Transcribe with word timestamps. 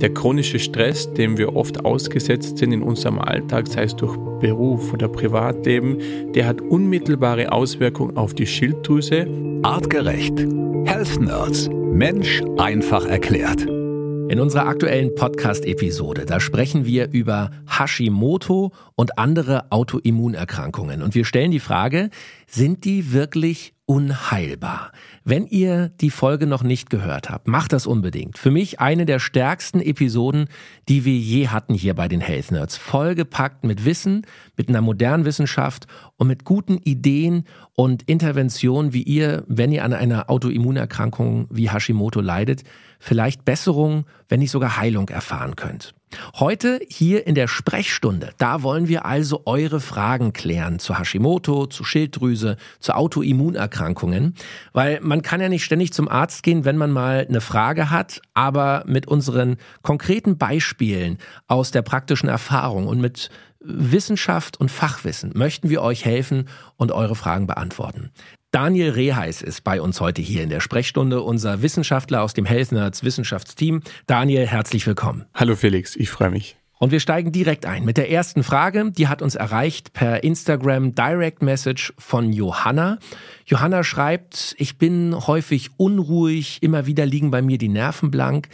Der 0.00 0.12
chronische 0.12 0.58
Stress, 0.58 1.10
dem 1.14 1.38
wir 1.38 1.56
oft 1.56 1.86
ausgesetzt 1.86 2.58
sind 2.58 2.72
in 2.72 2.82
unserem 2.82 3.18
Alltag, 3.18 3.66
sei 3.66 3.84
es 3.84 3.96
durch 3.96 4.14
Beruf 4.40 4.92
oder 4.92 5.08
Privatleben, 5.08 5.98
der 6.34 6.46
hat 6.46 6.60
unmittelbare 6.60 7.50
Auswirkungen 7.50 8.16
auf 8.18 8.34
die 8.34 8.46
Schilddrüse. 8.46 9.26
Artgerecht. 9.62 10.38
Health 10.84 11.18
Nerds. 11.18 11.70
Mensch 11.70 12.42
einfach 12.58 13.06
erklärt. 13.06 13.62
In 13.62 14.38
unserer 14.38 14.66
aktuellen 14.66 15.14
Podcast-Episode, 15.14 16.26
da 16.26 16.40
sprechen 16.40 16.84
wir 16.84 17.08
über 17.12 17.50
Hashimoto 17.66 18.72
und 18.96 19.18
andere 19.18 19.70
Autoimmunerkrankungen. 19.70 21.00
Und 21.00 21.14
wir 21.14 21.24
stellen 21.24 21.52
die 21.52 21.60
Frage, 21.60 22.10
sind 22.46 22.84
die 22.84 23.14
wirklich 23.14 23.75
unheilbar? 23.86 24.92
Wenn 25.24 25.46
ihr 25.46 25.88
die 26.00 26.10
Folge 26.10 26.46
noch 26.46 26.62
nicht 26.62 26.90
gehört 26.90 27.30
habt, 27.30 27.48
macht 27.48 27.72
das 27.72 27.86
unbedingt. 27.86 28.36
Für 28.36 28.50
mich 28.50 28.80
eine 28.80 29.06
der 29.06 29.18
stärksten 29.18 29.80
Episoden, 29.80 30.48
die 30.88 31.04
wir 31.04 31.16
je 31.16 31.48
hatten 31.48 31.74
hier 31.74 31.94
bei 31.94 32.08
den 32.08 32.20
Health 32.20 32.50
Nerds. 32.50 32.76
Vollgepackt 32.76 33.64
mit 33.64 33.84
Wissen, 33.84 34.26
mit 34.56 34.68
einer 34.68 34.80
modernen 34.80 35.24
Wissenschaft 35.24 35.86
und 36.16 36.26
mit 36.28 36.44
guten 36.44 36.78
Ideen 36.78 37.44
und 37.74 38.02
Interventionen, 38.02 38.92
wie 38.92 39.02
ihr, 39.02 39.44
wenn 39.46 39.72
ihr 39.72 39.84
an 39.84 39.92
einer 39.92 40.28
Autoimmunerkrankung 40.28 41.46
wie 41.50 41.70
Hashimoto 41.70 42.20
leidet, 42.20 42.64
vielleicht 42.98 43.44
Besserung, 43.44 44.04
wenn 44.28 44.40
nicht 44.40 44.50
sogar 44.50 44.76
Heilung 44.76 45.08
erfahren 45.08 45.56
könnt. 45.56 45.94
Heute 46.36 46.80
hier 46.88 47.26
in 47.26 47.34
der 47.34 47.48
Sprechstunde, 47.48 48.32
da 48.38 48.62
wollen 48.62 48.88
wir 48.88 49.06
also 49.06 49.42
eure 49.46 49.80
Fragen 49.80 50.32
klären 50.32 50.78
zu 50.78 50.98
Hashimoto, 50.98 51.66
zu 51.66 51.84
Schilddrüse, 51.84 52.56
zu 52.80 52.94
Autoimmunerkrankungen, 52.94 54.34
weil 54.72 55.00
man 55.00 55.22
kann 55.22 55.40
ja 55.40 55.48
nicht 55.48 55.64
ständig 55.64 55.92
zum 55.92 56.08
Arzt 56.08 56.42
gehen, 56.42 56.64
wenn 56.64 56.76
man 56.76 56.90
mal 56.90 57.26
eine 57.28 57.40
Frage 57.40 57.90
hat, 57.90 58.20
aber 58.34 58.84
mit 58.86 59.06
unseren 59.08 59.56
konkreten 59.82 60.38
Beispielen 60.38 61.18
aus 61.46 61.70
der 61.70 61.82
praktischen 61.82 62.28
Erfahrung 62.28 62.86
und 62.86 63.00
mit 63.00 63.30
Wissenschaft 63.60 64.58
und 64.60 64.70
Fachwissen 64.70 65.32
möchten 65.34 65.70
wir 65.70 65.82
euch 65.82 66.04
helfen 66.04 66.48
und 66.76 66.92
eure 66.92 67.16
Fragen 67.16 67.46
beantworten. 67.46 68.10
Daniel 68.52 68.90
Reheis 68.90 69.42
ist 69.42 69.64
bei 69.64 69.82
uns 69.82 70.00
heute 70.00 70.22
hier 70.22 70.42
in 70.42 70.48
der 70.48 70.60
Sprechstunde, 70.60 71.20
unser 71.20 71.62
Wissenschaftler 71.62 72.22
aus 72.22 72.32
dem 72.32 72.46
Health 72.46 72.72
Nerds 72.72 73.02
Wissenschaftsteam. 73.02 73.82
Daniel, 74.06 74.46
herzlich 74.46 74.86
willkommen. 74.86 75.26
Hallo 75.34 75.56
Felix, 75.56 75.96
ich 75.96 76.08
freue 76.10 76.30
mich. 76.30 76.56
Und 76.78 76.92
wir 76.92 77.00
steigen 77.00 77.32
direkt 77.32 77.66
ein 77.66 77.84
mit 77.84 77.96
der 77.96 78.10
ersten 78.10 78.42
Frage. 78.42 78.92
Die 78.92 79.08
hat 79.08 79.20
uns 79.20 79.34
erreicht 79.34 79.94
per 79.94 80.22
Instagram 80.22 80.94
Direct 80.94 81.42
Message 81.42 81.92
von 81.98 82.32
Johanna. 82.32 82.98
Johanna 83.46 83.82
schreibt, 83.82 84.54
ich 84.58 84.78
bin 84.78 85.14
häufig 85.26 85.70
unruhig, 85.78 86.62
immer 86.62 86.86
wieder 86.86 87.04
liegen 87.04 87.30
bei 87.30 87.42
mir 87.42 87.58
die 87.58 87.68
Nerven 87.68 88.10
blank 88.10 88.48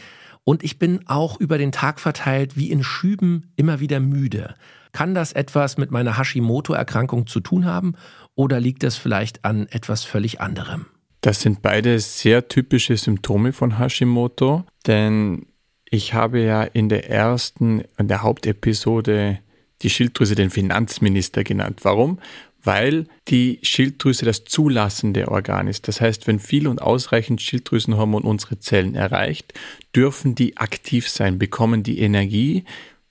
und 0.44 0.62
ich 0.64 0.78
bin 0.78 1.00
auch 1.06 1.38
über 1.38 1.58
den 1.58 1.72
Tag 1.72 2.00
verteilt 2.00 2.56
wie 2.56 2.70
in 2.70 2.82
Schüben 2.82 3.52
immer 3.56 3.80
wieder 3.80 4.00
müde. 4.00 4.54
Kann 4.92 5.14
das 5.14 5.32
etwas 5.32 5.78
mit 5.78 5.90
meiner 5.90 6.18
Hashimoto-Erkrankung 6.18 7.26
zu 7.26 7.40
tun 7.40 7.64
haben 7.64 7.94
oder 8.34 8.60
liegt 8.60 8.84
es 8.84 8.96
vielleicht 8.96 9.44
an 9.44 9.66
etwas 9.68 10.04
völlig 10.04 10.40
anderem? 10.40 10.86
Das 11.20 11.40
sind 11.40 11.62
beide 11.62 12.00
sehr 12.00 12.48
typische 12.48 12.96
Symptome 12.96 13.52
von 13.52 13.78
Hashimoto, 13.78 14.64
denn 14.86 15.46
ich 15.88 16.14
habe 16.14 16.40
ja 16.40 16.62
in 16.62 16.88
der 16.88 17.10
ersten, 17.10 17.84
in 17.98 18.08
der 18.08 18.22
Hauptepisode 18.22 19.38
die 19.82 19.90
Schilddrüse 19.90 20.34
den 20.34 20.50
Finanzminister 20.50 21.44
genannt. 21.44 21.80
Warum? 21.82 22.18
Weil 22.64 23.06
die 23.28 23.58
Schilddrüse 23.62 24.24
das 24.24 24.44
zulassende 24.44 25.28
Organ 25.28 25.68
ist. 25.68 25.88
Das 25.88 26.00
heißt, 26.00 26.26
wenn 26.26 26.38
viel 26.38 26.66
und 26.66 26.80
ausreichend 26.80 27.42
Schilddrüsenhormon 27.42 28.22
unsere 28.22 28.58
Zellen 28.58 28.94
erreicht, 28.94 29.54
dürfen 29.94 30.34
die 30.34 30.56
aktiv 30.56 31.08
sein, 31.08 31.38
bekommen 31.38 31.82
die 31.82 32.00
Energie. 32.00 32.64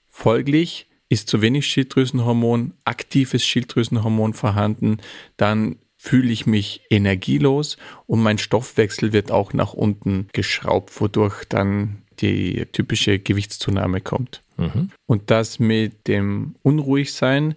Folglich 0.08 0.86
ist 1.12 1.28
zu 1.28 1.42
wenig 1.42 1.66
Schilddrüsenhormon, 1.66 2.72
aktives 2.84 3.44
Schilddrüsenhormon 3.44 4.32
vorhanden, 4.32 4.96
dann 5.36 5.76
fühle 5.98 6.32
ich 6.32 6.46
mich 6.46 6.80
energielos 6.88 7.76
und 8.06 8.22
mein 8.22 8.38
Stoffwechsel 8.38 9.12
wird 9.12 9.30
auch 9.30 9.52
nach 9.52 9.74
unten 9.74 10.28
geschraubt, 10.32 10.98
wodurch 11.00 11.44
dann 11.44 11.98
die 12.20 12.66
typische 12.72 13.18
Gewichtszunahme 13.18 14.00
kommt. 14.00 14.40
Mhm. 14.56 14.90
Und 15.06 15.30
das 15.30 15.58
mit 15.58 16.08
dem 16.08 16.54
Unruhigsein, 16.62 17.56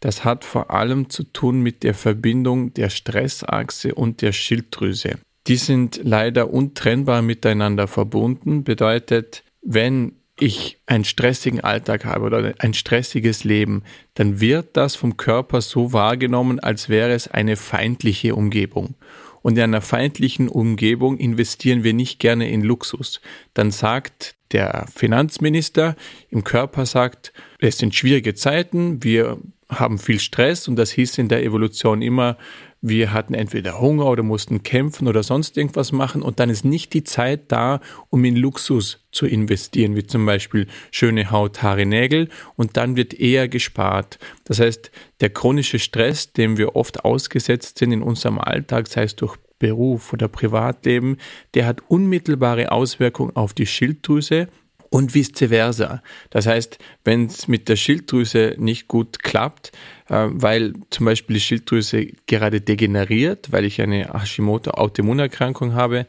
das 0.00 0.24
hat 0.24 0.44
vor 0.44 0.72
allem 0.72 1.08
zu 1.08 1.22
tun 1.22 1.60
mit 1.60 1.84
der 1.84 1.94
Verbindung 1.94 2.74
der 2.74 2.90
Stressachse 2.90 3.94
und 3.94 4.20
der 4.20 4.32
Schilddrüse. 4.32 5.18
Die 5.46 5.56
sind 5.56 6.00
leider 6.02 6.52
untrennbar 6.52 7.22
miteinander 7.22 7.86
verbunden, 7.86 8.64
bedeutet, 8.64 9.44
wenn 9.62 10.16
ich 10.38 10.78
einen 10.86 11.04
stressigen 11.04 11.60
Alltag 11.60 12.04
habe 12.04 12.26
oder 12.26 12.54
ein 12.58 12.74
stressiges 12.74 13.44
Leben, 13.44 13.82
dann 14.14 14.40
wird 14.40 14.76
das 14.76 14.94
vom 14.94 15.16
Körper 15.16 15.60
so 15.60 15.92
wahrgenommen, 15.92 16.60
als 16.60 16.88
wäre 16.88 17.12
es 17.12 17.28
eine 17.28 17.56
feindliche 17.56 18.34
Umgebung. 18.34 18.94
Und 19.42 19.56
in 19.56 19.62
einer 19.62 19.80
feindlichen 19.80 20.48
Umgebung 20.48 21.18
investieren 21.18 21.84
wir 21.84 21.94
nicht 21.94 22.18
gerne 22.18 22.50
in 22.50 22.62
Luxus. 22.62 23.20
Dann 23.54 23.70
sagt 23.70 24.34
der 24.52 24.86
Finanzminister 24.94 25.96
im 26.30 26.44
Körper 26.44 26.84
sagt, 26.84 27.32
es 27.58 27.78
sind 27.78 27.94
schwierige 27.94 28.34
Zeiten, 28.34 29.02
wir 29.02 29.38
haben 29.68 29.98
viel 29.98 30.20
Stress 30.20 30.68
und 30.68 30.76
das 30.76 30.90
hieß 30.90 31.18
in 31.18 31.28
der 31.28 31.44
Evolution 31.44 32.02
immer, 32.02 32.36
wir 32.80 33.12
hatten 33.12 33.34
entweder 33.34 33.80
Hunger 33.80 34.06
oder 34.06 34.22
mussten 34.22 34.62
kämpfen 34.62 35.08
oder 35.08 35.22
sonst 35.22 35.56
irgendwas 35.56 35.92
machen 35.92 36.22
und 36.22 36.40
dann 36.40 36.50
ist 36.50 36.64
nicht 36.64 36.92
die 36.92 37.04
Zeit 37.04 37.50
da, 37.50 37.80
um 38.10 38.24
in 38.24 38.36
Luxus 38.36 39.04
zu 39.12 39.26
investieren, 39.26 39.96
wie 39.96 40.06
zum 40.06 40.26
Beispiel 40.26 40.66
schöne 40.90 41.30
Haut, 41.30 41.62
Haare, 41.62 41.86
Nägel 41.86 42.28
und 42.54 42.76
dann 42.76 42.96
wird 42.96 43.14
eher 43.14 43.48
gespart. 43.48 44.18
Das 44.44 44.60
heißt, 44.60 44.90
der 45.20 45.30
chronische 45.30 45.78
Stress, 45.78 46.32
dem 46.32 46.58
wir 46.58 46.76
oft 46.76 47.04
ausgesetzt 47.04 47.78
sind 47.78 47.92
in 47.92 48.02
unserem 48.02 48.38
Alltag, 48.38 48.88
sei 48.88 49.04
es 49.04 49.16
durch 49.16 49.36
Beruf 49.58 50.12
oder 50.12 50.28
Privatleben, 50.28 51.16
der 51.54 51.66
hat 51.66 51.80
unmittelbare 51.88 52.72
Auswirkungen 52.72 53.34
auf 53.34 53.54
die 53.54 53.66
Schilddrüse, 53.66 54.48
und 54.90 55.14
vice 55.14 55.48
versa. 55.48 56.02
Das 56.30 56.46
heißt, 56.46 56.78
wenn 57.04 57.26
es 57.26 57.48
mit 57.48 57.68
der 57.68 57.76
Schilddrüse 57.76 58.54
nicht 58.58 58.88
gut 58.88 59.22
klappt, 59.22 59.72
äh, 60.08 60.26
weil 60.28 60.74
zum 60.90 61.06
Beispiel 61.06 61.34
die 61.34 61.40
Schilddrüse 61.40 62.06
gerade 62.26 62.60
degeneriert, 62.60 63.52
weil 63.52 63.64
ich 63.64 63.80
eine 63.80 64.12
Hashimoto-Autoimmunerkrankung 64.12 65.74
habe, 65.74 66.06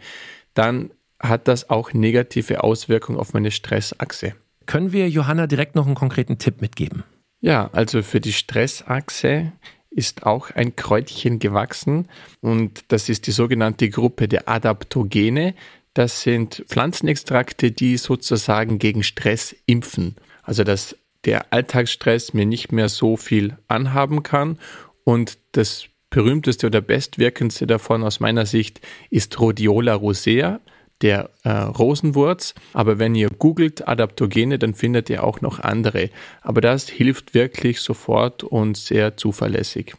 dann 0.53 0.91
hat 1.19 1.47
das 1.47 1.69
auch 1.69 1.93
negative 1.93 2.63
Auswirkungen 2.63 3.19
auf 3.19 3.33
meine 3.33 3.51
Stressachse. 3.51 4.35
Können 4.65 4.91
wir 4.91 5.09
Johanna 5.09 5.47
direkt 5.47 5.75
noch 5.75 5.85
einen 5.85 5.95
konkreten 5.95 6.37
Tipp 6.37 6.61
mitgeben? 6.61 7.03
Ja, 7.39 7.69
also 7.71 8.03
für 8.03 8.19
die 8.19 8.33
Stressachse 8.33 9.53
ist 9.89 10.25
auch 10.25 10.51
ein 10.51 10.75
Kräutchen 10.75 11.39
gewachsen 11.39 12.07
und 12.41 12.83
das 12.89 13.09
ist 13.09 13.25
die 13.25 13.31
sogenannte 13.31 13.89
Gruppe 13.89 14.27
der 14.27 14.47
Adaptogene. 14.47 15.55
Das 15.97 16.21
sind 16.21 16.63
Pflanzenextrakte, 16.67 17.71
die 17.71 17.97
sozusagen 17.97 18.77
gegen 18.77 19.01
Stress 19.01 19.55
impfen. 19.65 20.15
Also 20.43 20.63
dass 20.63 20.95
der 21.25 21.51
Alltagsstress 21.51 22.35
mir 22.35 22.45
nicht 22.45 22.71
mehr 22.71 22.87
so 22.87 23.17
viel 23.17 23.57
anhaben 23.67 24.21
kann. 24.21 24.59
Und 25.03 25.39
das 25.53 25.85
berühmteste 26.11 26.67
oder 26.67 26.81
bestwirkendste 26.81 27.65
davon 27.65 28.03
aus 28.03 28.19
meiner 28.19 28.45
Sicht 28.45 28.79
ist 29.09 29.39
Rhodiola 29.39 29.95
rosea, 29.95 30.59
der 31.01 31.31
äh, 31.43 31.49
Rosenwurz. 31.49 32.53
Aber 32.73 32.99
wenn 32.99 33.15
ihr 33.15 33.31
googelt 33.31 33.87
Adaptogene, 33.87 34.59
dann 34.59 34.75
findet 34.75 35.09
ihr 35.09 35.23
auch 35.23 35.41
noch 35.41 35.59
andere. 35.59 36.11
Aber 36.43 36.61
das 36.61 36.87
hilft 36.87 37.33
wirklich 37.33 37.81
sofort 37.81 38.43
und 38.43 38.77
sehr 38.77 39.17
zuverlässig. 39.17 39.95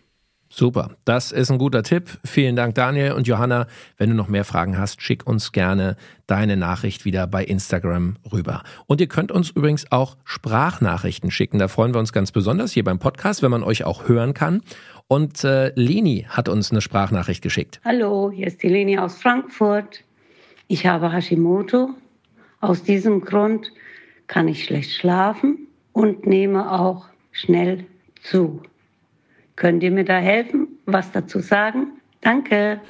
Super, 0.59 0.97
das 1.05 1.31
ist 1.31 1.53
ein 1.53 1.59
guter 1.59 1.85
Tipp. 1.85 2.19
Vielen 2.25 2.57
Dank, 2.57 2.75
Daniel 2.75 3.13
und 3.13 3.29
Johanna. 3.29 3.69
Wenn 3.97 4.11
du 4.11 4.17
noch 4.17 4.27
mehr 4.27 4.45
Fragen 4.45 4.77
hast, 4.77 5.01
schick 5.01 5.25
uns 5.25 5.53
gerne 5.53 5.97
deine 6.27 6.57
Nachricht 6.57 7.05
wieder 7.05 7.29
bei 7.29 7.45
Instagram 7.45 8.17
rüber. 8.33 8.65
Und 8.89 9.01
ihr 9.01 9.07
könnt 9.07 9.31
uns 9.31 9.51
übrigens 9.51 9.93
auch 9.93 10.17
Sprachnachrichten 10.25 11.31
schicken. 11.31 11.61
Da 11.61 11.69
freuen 11.69 11.95
wir 11.95 12.01
uns 12.01 12.13
ganz 12.13 12.33
besonders 12.33 12.73
hier 12.73 12.83
beim 12.83 12.99
Podcast, 12.99 13.41
wenn 13.45 13.53
man 13.53 13.63
euch 13.63 13.85
auch 13.85 14.09
hören 14.09 14.35
kann. 14.35 14.63
Und 15.07 15.45
äh, 15.45 15.71
Leni 15.77 16.27
hat 16.29 16.49
uns 16.49 16.73
eine 16.73 16.81
Sprachnachricht 16.81 17.41
geschickt. 17.41 17.81
Hallo, 17.85 18.33
hier 18.35 18.49
ist 18.49 18.61
die 18.61 18.69
Leni 18.69 18.99
aus 18.99 19.15
Frankfurt. 19.15 20.03
Ich 20.67 20.87
habe 20.87 21.13
Hashimoto. 21.13 21.91
Aus 22.61 22.83
diesem 22.83 23.21
Grund 23.21 23.71
kann 24.27 24.49
ich 24.49 24.65
schlecht 24.65 24.91
schlafen 24.91 25.69
und 25.93 26.27
nehme 26.27 26.73
auch 26.73 27.05
schnell 27.31 27.87
zu. 28.25 28.61
Könnt 29.59 29.83
ihr 29.83 29.91
mir 29.91 30.05
da 30.05 30.19
helfen, 30.19 30.69
was 30.87 31.11
dazu 31.11 31.41
sagen? 31.41 31.89
Danke. 32.21 32.81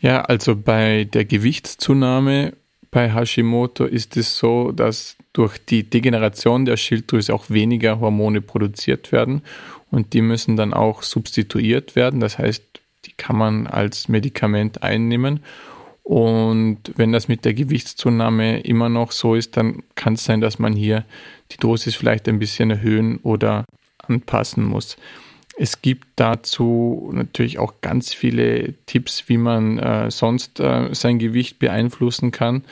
Ja, 0.00 0.20
also 0.20 0.54
bei 0.54 1.02
der 1.12 1.24
Gewichtszunahme 1.24 2.52
bei 2.92 3.12
Hashimoto 3.12 3.84
ist 3.84 4.16
es 4.16 4.38
so, 4.38 4.70
dass 4.70 5.16
durch 5.32 5.58
die 5.58 5.82
Degeneration 5.82 6.64
der 6.64 6.76
Schilddrüse 6.76 7.34
auch 7.34 7.50
weniger 7.50 7.98
Hormone 7.98 8.40
produziert 8.40 9.10
werden 9.10 9.42
und 9.90 10.12
die 10.12 10.20
müssen 10.20 10.54
dann 10.56 10.72
auch 10.72 11.02
substituiert 11.02 11.96
werden. 11.96 12.20
Das 12.20 12.38
heißt, 12.38 12.62
die 13.06 13.12
kann 13.16 13.36
man 13.36 13.66
als 13.66 14.08
Medikament 14.08 14.84
einnehmen. 14.84 15.40
Und 16.04 16.78
wenn 16.94 17.10
das 17.10 17.26
mit 17.26 17.44
der 17.44 17.54
Gewichtszunahme 17.54 18.60
immer 18.60 18.88
noch 18.88 19.10
so 19.10 19.34
ist, 19.34 19.56
dann 19.56 19.82
kann 19.96 20.12
es 20.12 20.24
sein, 20.24 20.40
dass 20.40 20.60
man 20.60 20.74
hier 20.74 21.04
die 21.50 21.56
Dosis 21.56 21.96
vielleicht 21.96 22.28
ein 22.28 22.38
bisschen 22.38 22.70
erhöhen 22.70 23.16
oder 23.24 23.64
anpassen 24.06 24.62
muss. 24.62 24.96
Es 25.56 25.82
gibt 25.82 26.08
dazu 26.16 27.10
natürlich 27.12 27.58
auch 27.58 27.74
ganz 27.80 28.12
viele 28.12 28.74
Tipps, 28.86 29.28
wie 29.28 29.36
man 29.36 29.78
äh, 29.78 30.10
sonst 30.10 30.58
äh, 30.58 30.92
sein 30.92 31.18
Gewicht 31.18 31.58
beeinflussen 31.58 32.32
kann. 32.32 32.64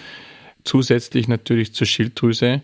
Zusätzlich 0.64 1.28
natürlich 1.28 1.74
zur 1.74 1.86
Schilddrüse. 1.86 2.62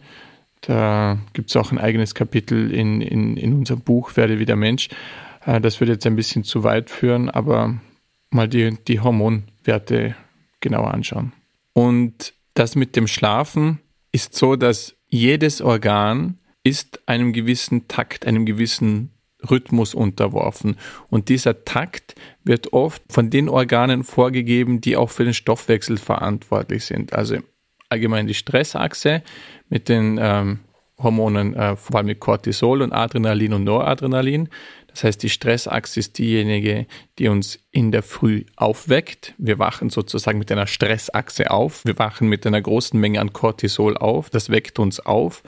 Da 0.63 1.19
gibt 1.35 1.51
es 1.51 1.57
auch 1.57 1.71
ein 1.71 1.79
eigenes 1.79 2.15
Kapitel 2.15 2.73
in, 2.73 3.01
in, 3.01 3.37
in 3.37 3.53
unserem 3.55 3.81
Buch 3.81 4.17
Werde 4.17 4.41
wieder 4.41 4.57
Mensch. 4.57 4.89
Äh, 5.47 5.61
das 5.61 5.81
würde 5.81 5.93
jetzt 5.93 6.07
ein 6.07 6.17
bisschen 6.17 6.43
zu 6.43 6.65
weit 6.65 6.91
führen, 6.91 7.31
aber 7.31 7.79
mal 8.31 8.49
die, 8.49 8.77
die 8.89 9.01
Hormonwerte 9.01 10.17
genauer 10.61 10.93
anschauen. 10.93 11.33
Und 11.73 12.35
das 12.55 12.75
mit 12.75 12.97
dem 12.97 13.07
Schlafen 13.07 13.79
ist 14.11 14.35
so, 14.35 14.57
dass 14.57 14.97
jedes 15.07 15.61
Organ 15.61 16.39
ist 16.65 17.09
einem 17.09 17.33
gewissen 17.33 17.87
Takt, 17.87 18.27
einem 18.27 18.45
gewissen 18.45 19.13
Rhythmus 19.49 19.95
unterworfen. 19.95 20.77
Und 21.11 21.29
dieser 21.29 21.65
Takt 21.65 22.15
wird 22.45 22.73
oft 22.73 23.03
von 23.09 23.31
den 23.31 23.49
Organen 23.49 24.05
vorgegeben, 24.05 24.81
die 24.81 24.97
auch 24.97 25.11
für 25.11 25.25
den 25.25 25.35
Stoffwechsel 25.35 25.97
verantwortlich 25.97 26.85
sind. 26.85 27.13
Also 27.13 27.39
allgemein 27.89 28.27
die 28.27 28.35
Stressachse 28.35 29.23
mit 29.69 29.89
den 29.89 30.19
ähm, 30.21 30.61
Hormonen, 31.01 31.55
äh, 31.55 31.77
vor 31.77 31.97
allem 31.97 32.07
mit 32.07 32.21
Cortisol 32.21 32.83
und 32.83 32.93
Adrenalin 32.93 33.53
und 33.53 33.65
Noradrenalin. 33.65 34.49
Das 34.89 35.05
heißt, 35.05 35.23
die 35.23 35.29
Stressachse 35.29 36.01
ist 36.01 36.19
diejenige, 36.19 36.87
die 37.19 37.29
uns 37.29 37.61
in 37.71 37.93
der 37.93 38.03
Früh 38.03 38.45
aufweckt. 38.57 39.35
Wir 39.39 39.59
wachen 39.61 39.91
sozusagen 39.91 40.41
mit 40.41 40.51
einer 40.51 40.67
Stressachse 40.67 41.53
auf. 41.53 41.85
Wir 41.85 41.99
wachen 41.99 42.29
mit 42.29 42.47
einer 42.47 42.61
großen 42.61 42.99
Menge 42.99 43.21
an 43.21 43.33
Cortisol 43.33 43.97
auf. 43.97 44.29
Das 44.31 44.51
weckt 44.51 44.81
uns 44.81 44.99
auf. 44.99 45.45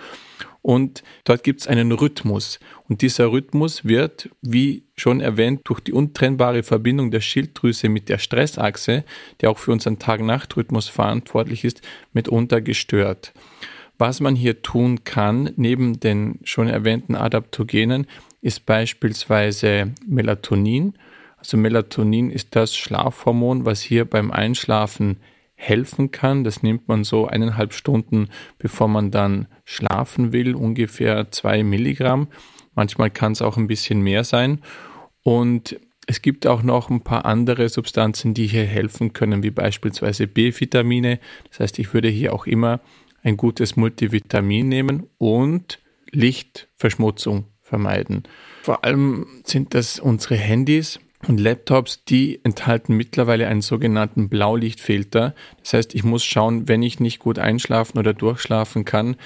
Und 0.62 1.02
dort 1.24 1.42
gibt 1.42 1.60
es 1.60 1.66
einen 1.66 1.92
Rhythmus. 1.92 2.60
Und 2.88 3.02
dieser 3.02 3.32
Rhythmus 3.32 3.84
wird, 3.84 4.28
wie 4.42 4.84
schon 4.96 5.20
erwähnt, 5.20 5.62
durch 5.64 5.80
die 5.80 5.92
untrennbare 5.92 6.62
Verbindung 6.62 7.10
der 7.10 7.20
Schilddrüse 7.20 7.88
mit 7.88 8.08
der 8.08 8.18
Stressachse, 8.18 9.04
die 9.40 9.46
auch 9.46 9.58
für 9.58 9.72
unseren 9.72 9.98
Tag-Nacht-Rhythmus 9.98 10.88
verantwortlich 10.88 11.64
ist, 11.64 11.80
mitunter 12.12 12.60
gestört. 12.60 13.32
Was 13.96 14.20
man 14.20 14.34
hier 14.34 14.62
tun 14.62 15.04
kann, 15.04 15.52
neben 15.56 16.00
den 16.00 16.40
schon 16.44 16.68
erwähnten 16.68 17.14
Adaptogenen, 17.14 18.06
ist 18.40 18.64
beispielsweise 18.66 19.94
Melatonin. 20.06 20.94
Also 21.36 21.56
Melatonin 21.56 22.30
ist 22.30 22.56
das 22.56 22.76
Schlafhormon, 22.76 23.64
was 23.64 23.80
hier 23.80 24.04
beim 24.04 24.30
Einschlafen 24.30 25.18
helfen 25.60 26.10
kann. 26.10 26.42
Das 26.42 26.62
nimmt 26.62 26.88
man 26.88 27.04
so 27.04 27.26
eineinhalb 27.26 27.74
Stunden, 27.74 28.28
bevor 28.58 28.88
man 28.88 29.10
dann 29.10 29.46
schlafen 29.64 30.32
will, 30.32 30.54
ungefähr 30.54 31.30
zwei 31.30 31.62
Milligramm. 31.62 32.28
Manchmal 32.74 33.10
kann 33.10 33.32
es 33.32 33.42
auch 33.42 33.58
ein 33.58 33.66
bisschen 33.66 34.00
mehr 34.00 34.24
sein. 34.24 34.62
Und 35.22 35.78
es 36.06 36.22
gibt 36.22 36.46
auch 36.46 36.62
noch 36.62 36.88
ein 36.88 37.02
paar 37.02 37.26
andere 37.26 37.68
Substanzen, 37.68 38.32
die 38.32 38.46
hier 38.46 38.64
helfen 38.64 39.12
können, 39.12 39.42
wie 39.42 39.50
beispielsweise 39.50 40.26
B-Vitamine. 40.26 41.20
Das 41.50 41.60
heißt, 41.60 41.78
ich 41.78 41.92
würde 41.92 42.08
hier 42.08 42.32
auch 42.32 42.46
immer 42.46 42.80
ein 43.22 43.36
gutes 43.36 43.76
Multivitamin 43.76 44.66
nehmen 44.66 45.06
und 45.18 45.78
Lichtverschmutzung 46.10 47.44
vermeiden. 47.60 48.22
Vor 48.62 48.82
allem 48.84 49.26
sind 49.44 49.74
das 49.74 50.00
unsere 50.00 50.36
Handys 50.36 51.00
und 51.28 51.38
Laptops, 51.38 52.04
die 52.04 52.40
enthalten 52.44 52.96
mittlerweile 52.96 53.46
einen 53.46 53.62
sogenannten 53.62 54.28
Blaulichtfilter. 54.28 55.34
Das 55.62 55.74
heißt, 55.74 55.94
ich 55.94 56.04
muss 56.04 56.24
schauen, 56.24 56.68
wenn 56.68 56.82
ich 56.82 57.00
nicht 57.00 57.18
gut 57.18 57.38
einschlafen 57.38 57.98
oder 57.98 58.14
durchschlafen 58.14 58.84
kann, 58.84 59.16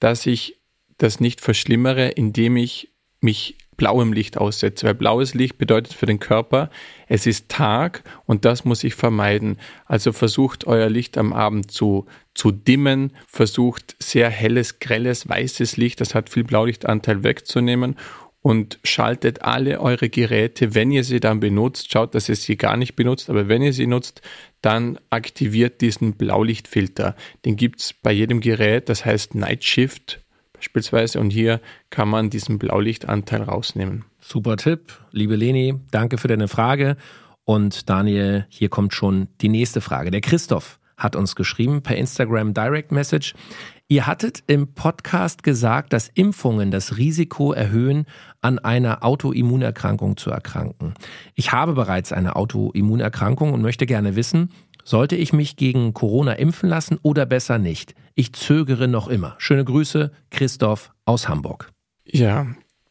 dass 0.00 0.26
ich 0.26 0.60
das 0.98 1.20
nicht 1.20 1.40
verschlimmere, 1.40 2.08
indem 2.08 2.56
ich 2.56 2.90
mich 3.20 3.56
blauem 3.76 4.12
Licht 4.12 4.36
aussetze. 4.36 4.86
Weil 4.86 4.94
blaues 4.94 5.34
Licht 5.34 5.58
bedeutet 5.58 5.94
für 5.94 6.06
den 6.06 6.20
Körper, 6.20 6.70
es 7.08 7.26
ist 7.26 7.48
Tag 7.48 8.02
und 8.26 8.44
das 8.44 8.64
muss 8.64 8.84
ich 8.84 8.94
vermeiden. 8.94 9.58
Also 9.86 10.12
versucht 10.12 10.66
euer 10.66 10.88
Licht 10.88 11.18
am 11.18 11.32
Abend 11.32 11.70
zu, 11.70 12.06
zu 12.34 12.50
dimmen, 12.50 13.12
versucht 13.26 13.96
sehr 13.98 14.30
helles, 14.30 14.78
grelles, 14.78 15.28
weißes 15.28 15.76
Licht, 15.76 16.00
das 16.00 16.14
hat 16.14 16.30
viel 16.30 16.44
Blaulichtanteil 16.44 17.24
wegzunehmen 17.24 17.96
und 18.44 18.78
schaltet 18.84 19.40
alle 19.40 19.80
eure 19.80 20.10
Geräte, 20.10 20.74
wenn 20.74 20.92
ihr 20.92 21.02
sie 21.02 21.18
dann 21.18 21.40
benutzt, 21.40 21.90
schaut, 21.90 22.14
dass 22.14 22.28
ihr 22.28 22.36
sie 22.36 22.58
gar 22.58 22.76
nicht 22.76 22.94
benutzt, 22.94 23.30
aber 23.30 23.48
wenn 23.48 23.62
ihr 23.62 23.72
sie 23.72 23.86
nutzt, 23.86 24.20
dann 24.60 24.98
aktiviert 25.08 25.80
diesen 25.80 26.12
Blaulichtfilter. 26.12 27.16
Den 27.46 27.56
gibt 27.56 27.80
es 27.80 27.94
bei 27.94 28.12
jedem 28.12 28.42
Gerät, 28.42 28.90
das 28.90 29.06
heißt 29.06 29.34
Night 29.34 29.64
Shift 29.64 30.20
beispielsweise 30.52 31.20
und 31.20 31.30
hier 31.30 31.62
kann 31.88 32.10
man 32.10 32.28
diesen 32.28 32.58
Blaulichtanteil 32.58 33.40
rausnehmen. 33.44 34.04
Super 34.20 34.58
Tipp, 34.58 34.92
liebe 35.10 35.36
Leni, 35.36 35.76
danke 35.90 36.18
für 36.18 36.28
deine 36.28 36.46
Frage. 36.46 36.98
Und 37.44 37.88
Daniel, 37.88 38.44
hier 38.50 38.68
kommt 38.68 38.92
schon 38.92 39.28
die 39.40 39.48
nächste 39.48 39.80
Frage. 39.80 40.10
Der 40.10 40.20
Christoph 40.20 40.78
hat 40.98 41.16
uns 41.16 41.34
geschrieben 41.34 41.82
per 41.82 41.96
Instagram 41.96 42.52
Direct 42.54 42.92
Message. 42.92 43.34
Ihr 43.86 44.06
hattet 44.06 44.42
im 44.46 44.72
Podcast 44.72 45.42
gesagt, 45.42 45.92
dass 45.92 46.08
Impfungen 46.08 46.70
das 46.70 46.96
Risiko 46.96 47.52
erhöhen, 47.52 48.06
an 48.44 48.58
einer 48.58 49.02
Autoimmunerkrankung 49.02 50.16
zu 50.16 50.30
erkranken. 50.30 50.94
Ich 51.34 51.52
habe 51.52 51.72
bereits 51.72 52.12
eine 52.12 52.36
Autoimmunerkrankung 52.36 53.52
und 53.52 53.62
möchte 53.62 53.86
gerne 53.86 54.16
wissen, 54.16 54.50
sollte 54.84 55.16
ich 55.16 55.32
mich 55.32 55.56
gegen 55.56 55.94
Corona 55.94 56.34
impfen 56.34 56.68
lassen 56.68 56.98
oder 57.02 57.24
besser 57.24 57.58
nicht? 57.58 57.94
Ich 58.14 58.34
zögere 58.34 58.86
noch 58.86 59.08
immer. 59.08 59.34
Schöne 59.38 59.64
Grüße, 59.64 60.12
Christoph 60.30 60.92
aus 61.06 61.28
Hamburg. 61.28 61.72
Ja, 62.06 62.46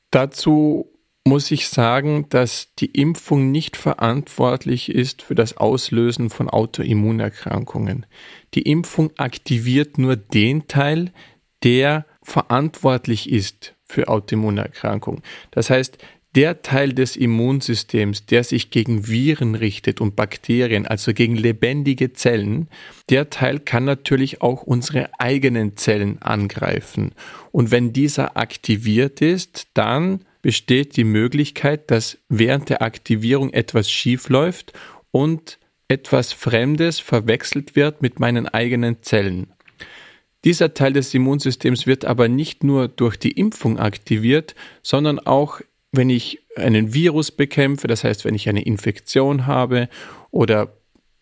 dazu 0.10 0.90
muss 1.26 1.52
ich 1.52 1.70
sagen, 1.70 2.26
dass 2.30 2.74
die 2.80 2.88
Impfung 2.88 3.52
nicht 3.52 3.78
verantwortlich 3.78 4.90
ist 4.90 5.22
für 5.22 5.36
das 5.36 5.56
Auslösen 5.56 6.30
von 6.30 6.50
Autoimmunerkrankungen. 6.50 8.06
Die 8.56 8.64
Impfung 8.64 9.12
aktiviert 9.18 10.00
nur 10.00 10.16
den 10.16 10.68
Teil, 10.68 11.14
der 11.64 12.06
verantwortlich 12.24 13.32
ist 13.32 13.76
für 13.94 14.08
Autoimmunerkrankungen. 14.08 15.22
Das 15.52 15.70
heißt, 15.70 15.98
der 16.36 16.64
Teil 16.64 16.94
des 16.94 17.16
Immunsystems, 17.16 18.26
der 18.26 18.44
sich 18.44 18.72
gegen 18.72 19.08
Viren 19.08 19.54
richtet 19.54 20.02
und 20.02 20.16
Bakterien, 20.16 20.88
also 20.88 21.14
gegen 21.14 21.36
lebendige 21.36 22.14
Zellen, 22.14 22.70
der 23.10 23.30
Teil 23.30 23.60
kann 23.60 23.86
natürlich 23.86 24.42
auch 24.42 24.64
unsere 24.64 25.12
eigenen 25.20 25.78
Zellen 25.78 26.20
angreifen. 26.24 27.12
Und 27.52 27.70
wenn 27.70 27.94
dieser 27.94 28.36
aktiviert 28.36 29.22
ist, 29.22 29.68
dann 29.76 30.26
besteht 30.42 30.98
die 30.98 31.04
Möglichkeit, 31.04 31.92
dass 31.92 32.18
während 32.30 32.70
der 32.70 32.82
Aktivierung 32.82 33.54
etwas 33.54 33.92
schief 33.92 34.30
läuft 34.30 34.74
und 35.12 35.60
etwas 35.88 36.34
Fremdes 36.34 37.00
verwechselt 37.00 37.76
wird 37.76 38.02
mit 38.02 38.20
meinen 38.20 38.48
eigenen 38.48 39.04
Zellen. 39.04 39.54
Dieser 40.44 40.74
Teil 40.74 40.94
des 40.94 41.14
Immunsystems 41.14 41.88
wird 41.88 42.06
aber 42.06 42.28
nicht 42.28 42.64
nur 42.64 42.88
durch 42.88 43.18
die 43.18 43.32
Impfung 43.32 43.80
aktiviert, 43.80 44.56
sondern 44.82 45.20
auch 45.20 45.62
wenn 45.92 46.10
ich 46.10 46.42
einen 46.56 46.94
Virus 46.94 47.32
bekämpfe, 47.32 47.88
das 47.88 48.04
heißt, 48.04 48.26
wenn 48.26 48.36
ich 48.36 48.50
eine 48.50 48.64
Infektion 48.64 49.48
habe 49.48 49.90
oder 50.32 50.74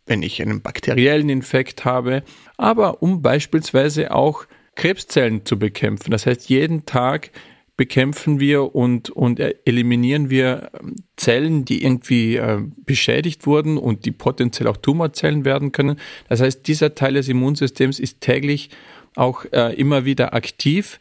wenn 0.06 0.24
ich 0.24 0.42
einen 0.42 0.62
bakteriellen 0.62 1.30
Infekt 1.30 1.86
habe, 1.86 2.24
aber 2.58 3.04
um 3.04 3.22
beispielsweise 3.22 4.14
auch 4.14 4.46
Krebszellen 4.76 5.46
zu 5.46 5.60
bekämpfen. 5.60 6.12
Das 6.12 6.26
heißt, 6.26 6.50
jeden 6.50 6.86
Tag 6.86 7.32
bekämpfen 7.78 8.40
wir 8.40 8.76
und, 8.76 9.10
und 9.10 9.40
eliminieren 9.40 10.30
wir 10.30 10.70
ähm, 10.80 10.96
Zellen, 11.18 11.66
die 11.66 11.84
irgendwie 11.84 12.36
äh, 12.36 12.62
beschädigt 12.86 13.48
wurden 13.48 13.78
und 13.78 14.06
die 14.06 14.12
potenziell 14.12 14.68
auch 14.68 14.78
Tumorzellen 14.78 15.46
werden 15.46 15.72
können. 15.72 16.00
Das 16.30 16.42
heißt, 16.42 16.68
dieser 16.68 16.96
Teil 16.96 17.16
des 17.16 17.28
Immunsystems 17.28 18.00
ist 18.00 18.22
täglich 18.22 18.70
auch 19.16 19.46
äh, 19.52 19.74
immer 19.76 20.06
wieder 20.06 20.34
aktiv. 20.34 21.00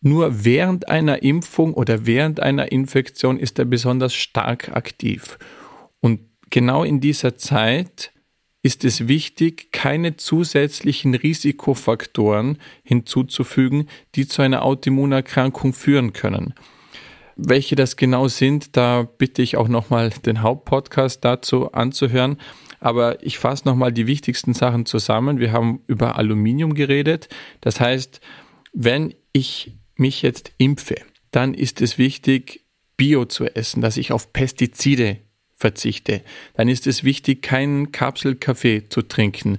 Nur 0.00 0.44
während 0.44 0.88
einer 0.88 1.22
Impfung 1.22 1.74
oder 1.74 2.06
während 2.06 2.40
einer 2.40 2.72
Infektion 2.72 3.38
ist 3.38 3.58
er 3.58 3.66
besonders 3.66 4.14
stark 4.14 4.70
aktiv. 4.70 5.38
Und 6.00 6.20
genau 6.48 6.84
in 6.84 7.00
dieser 7.00 7.36
Zeit 7.36 8.12
ist 8.62 8.84
es 8.84 9.08
wichtig, 9.08 9.72
keine 9.72 10.16
zusätzlichen 10.16 11.14
Risikofaktoren 11.14 12.58
hinzuzufügen, 12.82 13.88
die 14.14 14.26
zu 14.26 14.42
einer 14.42 14.62
Autoimmunerkrankung 14.62 15.72
führen 15.72 16.12
können. 16.12 16.54
Welche 17.36 17.74
das 17.74 17.96
genau 17.96 18.28
sind, 18.28 18.76
da 18.76 19.08
bitte 19.16 19.40
ich 19.40 19.56
auch 19.56 19.68
nochmal 19.68 20.10
den 20.10 20.42
Hauptpodcast 20.42 21.24
dazu 21.24 21.72
anzuhören. 21.72 22.36
Aber 22.80 23.22
ich 23.24 23.38
fasse 23.38 23.66
nochmal 23.66 23.92
die 23.92 24.06
wichtigsten 24.06 24.54
Sachen 24.54 24.86
zusammen. 24.86 25.38
Wir 25.38 25.52
haben 25.52 25.82
über 25.86 26.16
Aluminium 26.16 26.74
geredet. 26.74 27.28
Das 27.60 27.78
heißt, 27.78 28.20
wenn 28.72 29.14
ich 29.32 29.78
mich 29.96 30.22
jetzt 30.22 30.52
impfe, 30.56 30.96
dann 31.30 31.54
ist 31.54 31.80
es 31.82 31.98
wichtig, 31.98 32.64
Bio 32.96 33.24
zu 33.26 33.44
essen, 33.46 33.80
dass 33.80 33.96
ich 33.96 34.12
auf 34.12 34.32
Pestizide 34.32 35.18
verzichte, 35.56 36.22
dann 36.54 36.68
ist 36.68 36.86
es 36.86 37.04
wichtig, 37.04 37.42
keinen 37.42 37.92
Kapselkaffee 37.92 38.88
zu 38.88 39.02
trinken, 39.02 39.58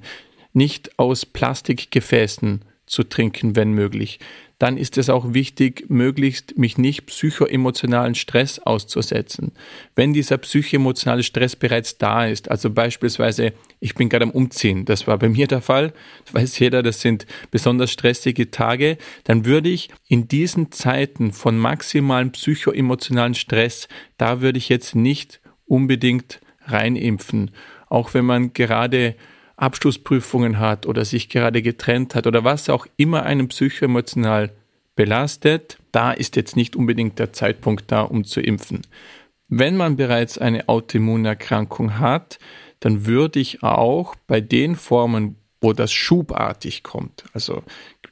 nicht 0.52 1.00
aus 1.00 1.26
Plastikgefäßen 1.26 2.66
zu 2.86 3.04
trinken, 3.04 3.56
wenn 3.56 3.72
möglich. 3.72 4.20
Dann 4.62 4.78
ist 4.78 5.00
es 5.00 5.10
auch 5.10 5.34
wichtig, 5.34 5.86
möglichst 5.90 6.56
mich 6.56 6.78
nicht 6.78 7.08
psychoemotionalen 7.08 8.14
Stress 8.14 8.60
auszusetzen. 8.60 9.54
Wenn 9.96 10.14
dieser 10.14 10.38
psychoemotionale 10.38 11.24
Stress 11.24 11.56
bereits 11.56 11.98
da 11.98 12.28
ist, 12.28 12.52
also 12.52 12.70
beispielsweise, 12.70 13.54
ich 13.80 13.96
bin 13.96 14.08
gerade 14.08 14.26
am 14.26 14.30
Umziehen, 14.30 14.86
das 14.86 15.08
war 15.08 15.18
bei 15.18 15.30
mir 15.30 15.48
der 15.48 15.64
Fall, 15.64 15.94
das 16.26 16.36
weiß 16.36 16.60
jeder, 16.60 16.84
das 16.84 17.02
sind 17.02 17.26
besonders 17.50 17.90
stressige 17.90 18.52
Tage, 18.52 19.00
dann 19.24 19.46
würde 19.46 19.70
ich 19.70 19.90
in 20.08 20.28
diesen 20.28 20.72
Zeiten 20.72 21.32
von 21.32 21.58
maximalem 21.58 22.32
psychoemotionalen 22.32 23.34
Stress, 23.34 23.88
da 24.20 24.42
würde 24.42 24.60
ich 24.60 24.70
jetzt 24.70 24.94
nicht 24.94 25.42
unbedingt 25.66 26.40
reinimpfen. 26.68 27.50
Auch 27.90 28.14
wenn 28.14 28.26
man 28.26 28.54
gerade 28.54 29.16
Abschlussprüfungen 29.62 30.60
hat 30.60 30.86
oder 30.86 31.06
sich 31.06 31.30
gerade 31.30 31.62
getrennt 31.62 32.16
hat 32.16 32.28
oder 32.28 32.44
was 32.44 32.70
auch 32.70 32.88
immer 32.98 33.24
einen 33.24 33.48
psychoemotional 33.48 34.52
belastet, 34.96 35.78
da 35.92 36.12
ist 36.12 36.36
jetzt 36.36 36.56
nicht 36.56 36.76
unbedingt 36.76 37.20
der 37.20 37.34
Zeitpunkt 37.34 37.92
da, 37.92 38.02
um 38.02 38.24
zu 38.24 38.42
impfen. 38.42 38.82
Wenn 39.48 39.78
man 39.78 39.96
bereits 39.98 40.38
eine 40.38 40.70
Autoimmunerkrankung 40.70 42.00
hat, 42.00 42.40
dann 42.80 43.06
würde 43.06 43.40
ich 43.40 43.64
auch 43.64 44.16
bei 44.28 44.42
den 44.42 44.76
Formen, 44.76 45.36
wo 45.60 45.74
das 45.74 45.92
schubartig 45.92 46.84
kommt, 46.84 47.24
also 47.34 47.62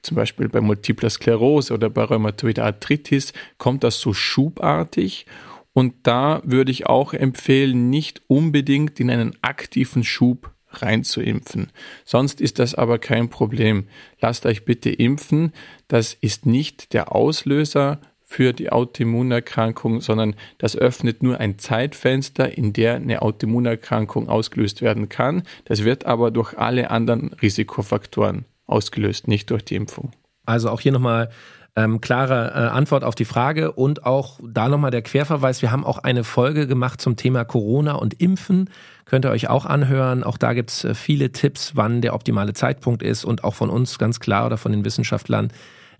zum 0.02 0.16
Beispiel 0.16 0.48
bei 0.50 0.62
Multipler 0.62 1.10
Sklerose 1.10 1.74
oder 1.74 1.90
bei 1.90 2.04
Rheumatoid 2.04 2.60
Arthritis, 2.60 3.34
kommt 3.58 3.84
das 3.84 4.00
so 4.00 4.14
schubartig 4.14 5.26
und 5.74 5.96
da 6.04 6.42
würde 6.44 6.72
ich 6.72 6.86
auch 6.88 7.14
empfehlen, 7.14 7.90
nicht 7.90 8.22
unbedingt 8.28 9.00
in 9.00 9.10
einen 9.10 9.36
aktiven 9.42 10.04
Schub 10.04 10.54
reinzuimpfen. 10.72 11.72
Sonst 12.06 12.42
ist 12.42 12.60
das 12.60 12.76
aber 12.76 13.00
kein 13.00 13.30
Problem. 13.30 13.88
Lasst 14.22 14.46
euch 14.46 14.66
bitte 14.66 14.90
impfen. 14.90 15.54
Das 15.88 16.14
ist 16.14 16.46
nicht 16.46 16.94
der 16.94 17.14
Auslöser 17.16 18.00
für 18.24 18.54
die 18.54 18.72
Autoimmunerkrankung, 18.72 20.02
sondern 20.02 20.36
das 20.60 20.76
öffnet 20.76 21.24
nur 21.24 21.40
ein 21.40 21.58
Zeitfenster, 21.58 22.56
in 22.56 22.74
der 22.74 22.96
eine 22.96 23.24
Autoimmunerkrankung 23.24 24.30
ausgelöst 24.30 24.84
werden 24.84 25.10
kann. 25.10 25.44
Das 25.66 25.84
wird 25.84 26.06
aber 26.06 26.30
durch 26.30 26.56
alle 26.56 26.92
anderen 26.92 27.34
Risikofaktoren 27.34 28.46
ausgelöst, 28.68 29.28
nicht 29.28 29.50
durch 29.50 29.66
die 29.66 29.76
Impfung. 29.76 30.12
Also 30.46 30.70
auch 30.70 30.80
hier 30.80 30.92
nochmal 30.92 31.32
ähm, 31.76 32.02
klare 32.02 32.50
äh, 32.50 32.70
Antwort 32.70 33.04
auf 33.04 33.16
die 33.16 33.26
Frage 33.26 33.72
und 33.72 34.06
auch 34.06 34.40
da 34.44 34.70
nochmal 34.70 34.92
der 34.92 35.02
Querverweis. 35.02 35.62
Wir 35.62 35.72
haben 35.72 35.86
auch 35.86 35.98
eine 36.00 36.24
Folge 36.24 36.68
gemacht 36.68 37.02
zum 37.02 37.16
Thema 37.16 37.46
Corona 37.46 37.94
und 37.94 38.22
Impfen. 38.22 38.70
Könnt 39.10 39.26
ihr 39.26 39.32
euch 39.32 39.50
auch 39.50 39.66
anhören. 39.66 40.24
Auch 40.24 40.38
da 40.38 40.54
gibt's 40.54 40.84
äh, 40.84 40.94
viele 40.94 41.32
Tipps, 41.32 41.72
wann 41.76 42.02
der 42.02 42.14
optimale 42.14 42.54
Zeitpunkt 42.54 43.02
ist 43.02 43.26
und 43.26 43.44
auch 43.44 43.56
von 43.56 43.72
uns 43.72 43.98
ganz 43.98 44.20
klar 44.20 44.46
oder 44.46 44.58
von 44.58 44.72
den 44.72 44.86
Wissenschaftlern. 44.86 45.52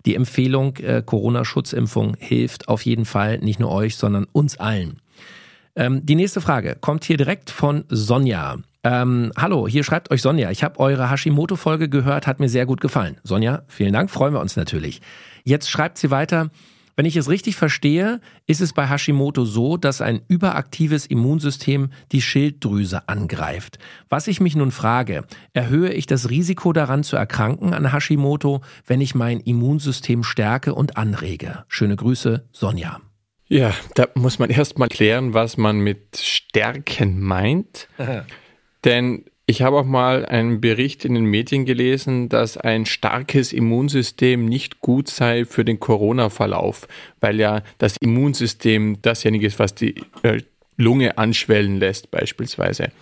Die 0.06 0.14
Empfehlung 0.14 0.76
äh, 0.76 1.02
Corona-Schutzimpfung 1.04 2.16
hilft 2.20 2.68
auf 2.68 2.82
jeden 2.82 3.04
Fall 3.04 3.38
nicht 3.38 3.58
nur 3.58 3.72
euch, 3.72 3.96
sondern 3.96 4.26
uns 4.30 4.60
allen. 4.60 5.00
Ähm, 5.74 6.06
die 6.06 6.14
nächste 6.14 6.40
Frage 6.40 6.76
kommt 6.80 7.04
hier 7.04 7.16
direkt 7.16 7.50
von 7.50 7.84
Sonja. 7.88 8.58
Ähm, 8.84 9.32
hallo, 9.36 9.66
hier 9.66 9.82
schreibt 9.82 10.12
euch 10.12 10.22
Sonja. 10.22 10.52
Ich 10.52 10.62
habe 10.62 10.78
eure 10.78 11.10
Hashimoto-Folge 11.10 11.88
gehört, 11.88 12.28
hat 12.28 12.38
mir 12.38 12.48
sehr 12.48 12.64
gut 12.64 12.80
gefallen. 12.80 13.16
Sonja, 13.24 13.62
vielen 13.66 13.92
Dank, 13.92 14.10
freuen 14.10 14.34
wir 14.34 14.40
uns 14.40 14.54
natürlich. 14.54 15.02
Jetzt 15.42 15.68
schreibt 15.68 15.98
sie 15.98 16.12
weiter, 16.12 16.50
wenn 17.00 17.06
ich 17.06 17.16
es 17.16 17.30
richtig 17.30 17.56
verstehe, 17.56 18.20
ist 18.46 18.60
es 18.60 18.74
bei 18.74 18.86
Hashimoto 18.86 19.46
so, 19.46 19.78
dass 19.78 20.02
ein 20.02 20.20
überaktives 20.28 21.06
Immunsystem 21.06 21.88
die 22.12 22.20
Schilddrüse 22.20 23.08
angreift. 23.08 23.78
Was 24.10 24.28
ich 24.28 24.38
mich 24.38 24.54
nun 24.54 24.70
frage, 24.70 25.24
erhöhe 25.54 25.94
ich 25.94 26.04
das 26.04 26.28
Risiko 26.28 26.74
daran 26.74 27.02
zu 27.02 27.16
erkranken 27.16 27.72
an 27.72 27.90
Hashimoto, 27.90 28.60
wenn 28.86 29.00
ich 29.00 29.14
mein 29.14 29.40
Immunsystem 29.40 30.22
stärke 30.24 30.74
und 30.74 30.98
anrege? 30.98 31.64
Schöne 31.68 31.96
Grüße, 31.96 32.46
Sonja. 32.52 33.00
Ja, 33.48 33.72
da 33.94 34.08
muss 34.14 34.38
man 34.38 34.50
erst 34.50 34.78
mal 34.78 34.88
klären, 34.88 35.32
was 35.32 35.56
man 35.56 35.78
mit 35.78 36.18
stärken 36.18 37.18
meint. 37.18 37.88
Denn 38.84 39.24
ich 39.50 39.62
habe 39.62 39.78
auch 39.78 39.84
mal 39.84 40.24
einen 40.24 40.60
Bericht 40.60 41.04
in 41.04 41.14
den 41.14 41.24
Medien 41.24 41.64
gelesen, 41.64 42.28
dass 42.28 42.56
ein 42.56 42.86
starkes 42.86 43.52
Immunsystem 43.52 44.44
nicht 44.44 44.80
gut 44.80 45.08
sei 45.08 45.44
für 45.44 45.64
den 45.64 45.80
Corona-Verlauf, 45.80 46.86
weil 47.18 47.40
ja 47.40 47.62
das 47.78 47.96
Immunsystem 47.96 49.02
dasjenige 49.02 49.48
ist, 49.48 49.58
was 49.58 49.74
die 49.74 49.96
äh, 50.22 50.42
Lunge 50.76 51.18
anschwellen 51.18 51.78
lässt 51.78 52.12
beispielsweise. 52.12 52.92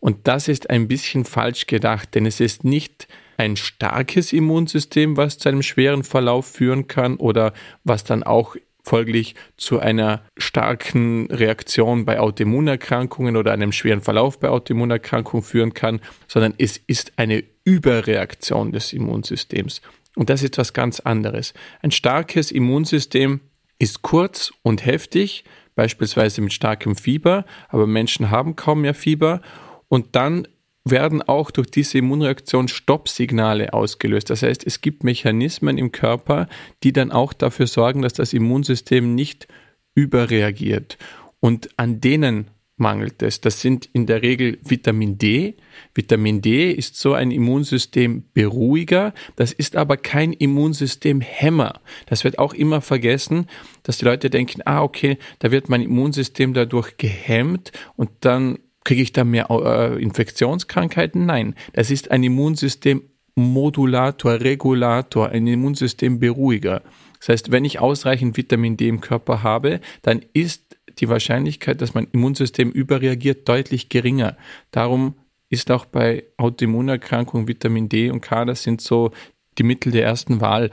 Und 0.00 0.26
das 0.26 0.48
ist 0.48 0.70
ein 0.70 0.88
bisschen 0.88 1.26
falsch 1.26 1.66
gedacht, 1.66 2.14
denn 2.14 2.24
es 2.24 2.40
ist 2.40 2.64
nicht 2.64 3.06
ein 3.36 3.56
starkes 3.56 4.32
Immunsystem, 4.32 5.18
was 5.18 5.36
zu 5.36 5.50
einem 5.50 5.62
schweren 5.62 6.02
Verlauf 6.02 6.46
führen 6.46 6.88
kann 6.88 7.16
oder 7.16 7.52
was 7.84 8.04
dann 8.04 8.22
auch 8.22 8.56
folglich 8.84 9.34
zu 9.56 9.80
einer 9.80 10.22
starken 10.36 11.26
Reaktion 11.30 12.04
bei 12.04 12.20
Autoimmunerkrankungen 12.20 13.36
oder 13.36 13.52
einem 13.52 13.72
schweren 13.72 14.02
Verlauf 14.02 14.38
bei 14.38 14.50
Autoimmunerkrankungen 14.50 15.42
führen 15.42 15.74
kann, 15.74 16.00
sondern 16.28 16.54
es 16.58 16.78
ist 16.86 17.14
eine 17.16 17.42
Überreaktion 17.64 18.72
des 18.72 18.92
Immunsystems. 18.92 19.80
Und 20.16 20.30
das 20.30 20.42
ist 20.42 20.58
was 20.58 20.72
ganz 20.72 21.00
anderes. 21.00 21.54
Ein 21.82 21.90
starkes 21.90 22.52
Immunsystem 22.52 23.40
ist 23.78 24.02
kurz 24.02 24.52
und 24.62 24.86
heftig, 24.86 25.44
beispielsweise 25.74 26.40
mit 26.40 26.52
starkem 26.52 26.94
Fieber, 26.94 27.44
aber 27.68 27.86
Menschen 27.86 28.30
haben 28.30 28.54
kaum 28.54 28.82
mehr 28.82 28.94
Fieber 28.94 29.40
und 29.88 30.14
dann 30.14 30.46
werden 30.84 31.22
auch 31.22 31.50
durch 31.50 31.70
diese 31.70 31.98
Immunreaktion 31.98 32.68
Stoppsignale 32.68 33.72
ausgelöst. 33.72 34.30
Das 34.30 34.42
heißt, 34.42 34.66
es 34.66 34.80
gibt 34.80 35.02
Mechanismen 35.02 35.78
im 35.78 35.92
Körper, 35.92 36.48
die 36.82 36.92
dann 36.92 37.10
auch 37.10 37.32
dafür 37.32 37.66
sorgen, 37.66 38.02
dass 38.02 38.12
das 38.12 38.32
Immunsystem 38.32 39.14
nicht 39.14 39.48
überreagiert. 39.94 40.98
Und 41.40 41.70
an 41.78 42.00
denen 42.00 42.50
mangelt 42.76 43.22
es. 43.22 43.40
Das 43.40 43.60
sind 43.60 43.88
in 43.92 44.06
der 44.06 44.22
Regel 44.22 44.58
Vitamin 44.62 45.16
D. 45.16 45.56
Vitamin 45.94 46.42
D 46.42 46.72
ist 46.72 46.96
so 46.96 47.12
ein 47.14 47.30
Immunsystemberuhiger, 47.30 49.14
das 49.36 49.52
ist 49.52 49.76
aber 49.76 49.96
kein 49.96 50.32
Immunsystemhemmer. 50.32 51.80
Das 52.06 52.24
wird 52.24 52.38
auch 52.38 52.52
immer 52.52 52.80
vergessen, 52.80 53.46
dass 53.84 53.98
die 53.98 54.04
Leute 54.04 54.28
denken, 54.28 54.62
ah 54.64 54.82
okay, 54.82 55.18
da 55.38 55.50
wird 55.50 55.68
mein 55.68 55.82
Immunsystem 55.82 56.52
dadurch 56.52 56.96
gehemmt 56.96 57.70
und 57.96 58.10
dann 58.20 58.58
Kriege 58.84 59.02
ich 59.02 59.12
da 59.12 59.24
mehr 59.24 59.50
äh, 59.50 60.00
Infektionskrankheiten? 60.02 61.26
Nein. 61.26 61.54
Das 61.72 61.90
ist 61.90 62.10
ein 62.10 62.22
Immunsystemmodulator, 62.22 64.40
Regulator, 64.40 65.28
ein 65.30 65.46
Immunsystemberuhiger. 65.46 66.82
Das 67.18 67.28
heißt, 67.30 67.50
wenn 67.50 67.64
ich 67.64 67.80
ausreichend 67.80 68.36
Vitamin 68.36 68.76
D 68.76 68.88
im 68.88 69.00
Körper 69.00 69.42
habe, 69.42 69.80
dann 70.02 70.20
ist 70.34 70.76
die 70.98 71.08
Wahrscheinlichkeit, 71.08 71.80
dass 71.80 71.94
mein 71.94 72.08
Immunsystem 72.12 72.70
überreagiert, 72.70 73.48
deutlich 73.48 73.88
geringer. 73.88 74.36
Darum 74.70 75.14
ist 75.48 75.70
auch 75.70 75.86
bei 75.86 76.24
Autoimmunerkrankungen 76.36 77.48
Vitamin 77.48 77.88
D 77.88 78.10
und 78.10 78.20
K, 78.20 78.44
das 78.44 78.62
sind 78.62 78.80
so 78.80 79.12
die 79.58 79.62
Mittel 79.62 79.92
der 79.92 80.04
ersten 80.04 80.40
Wahl. 80.40 80.70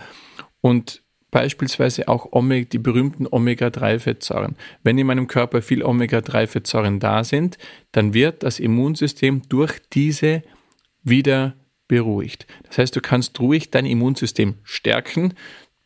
Und 0.60 1.02
beispielsweise 1.32 2.08
auch 2.08 2.32
Omega, 2.32 2.68
die 2.70 2.78
berühmten 2.78 3.26
Omega-3-Fettsäuren. 3.30 4.56
Wenn 4.84 4.98
in 4.98 5.08
meinem 5.08 5.28
Körper 5.28 5.62
viel 5.62 5.84
Omega-3-Fettsäuren 5.84 7.00
da 7.00 7.24
sind, 7.24 7.58
dann 7.92 8.14
wird 8.14 8.44
das 8.44 8.60
Immunsystem 8.60 9.42
durch 9.50 9.80
diese 9.92 10.44
wieder 11.04 11.56
beruhigt. 11.88 12.46
Das 12.68 12.78
heißt, 12.78 12.96
du 12.96 13.02
kannst 13.02 13.40
ruhig 13.40 13.72
dein 13.72 13.86
Immunsystem 13.86 14.56
stärken, 14.64 15.34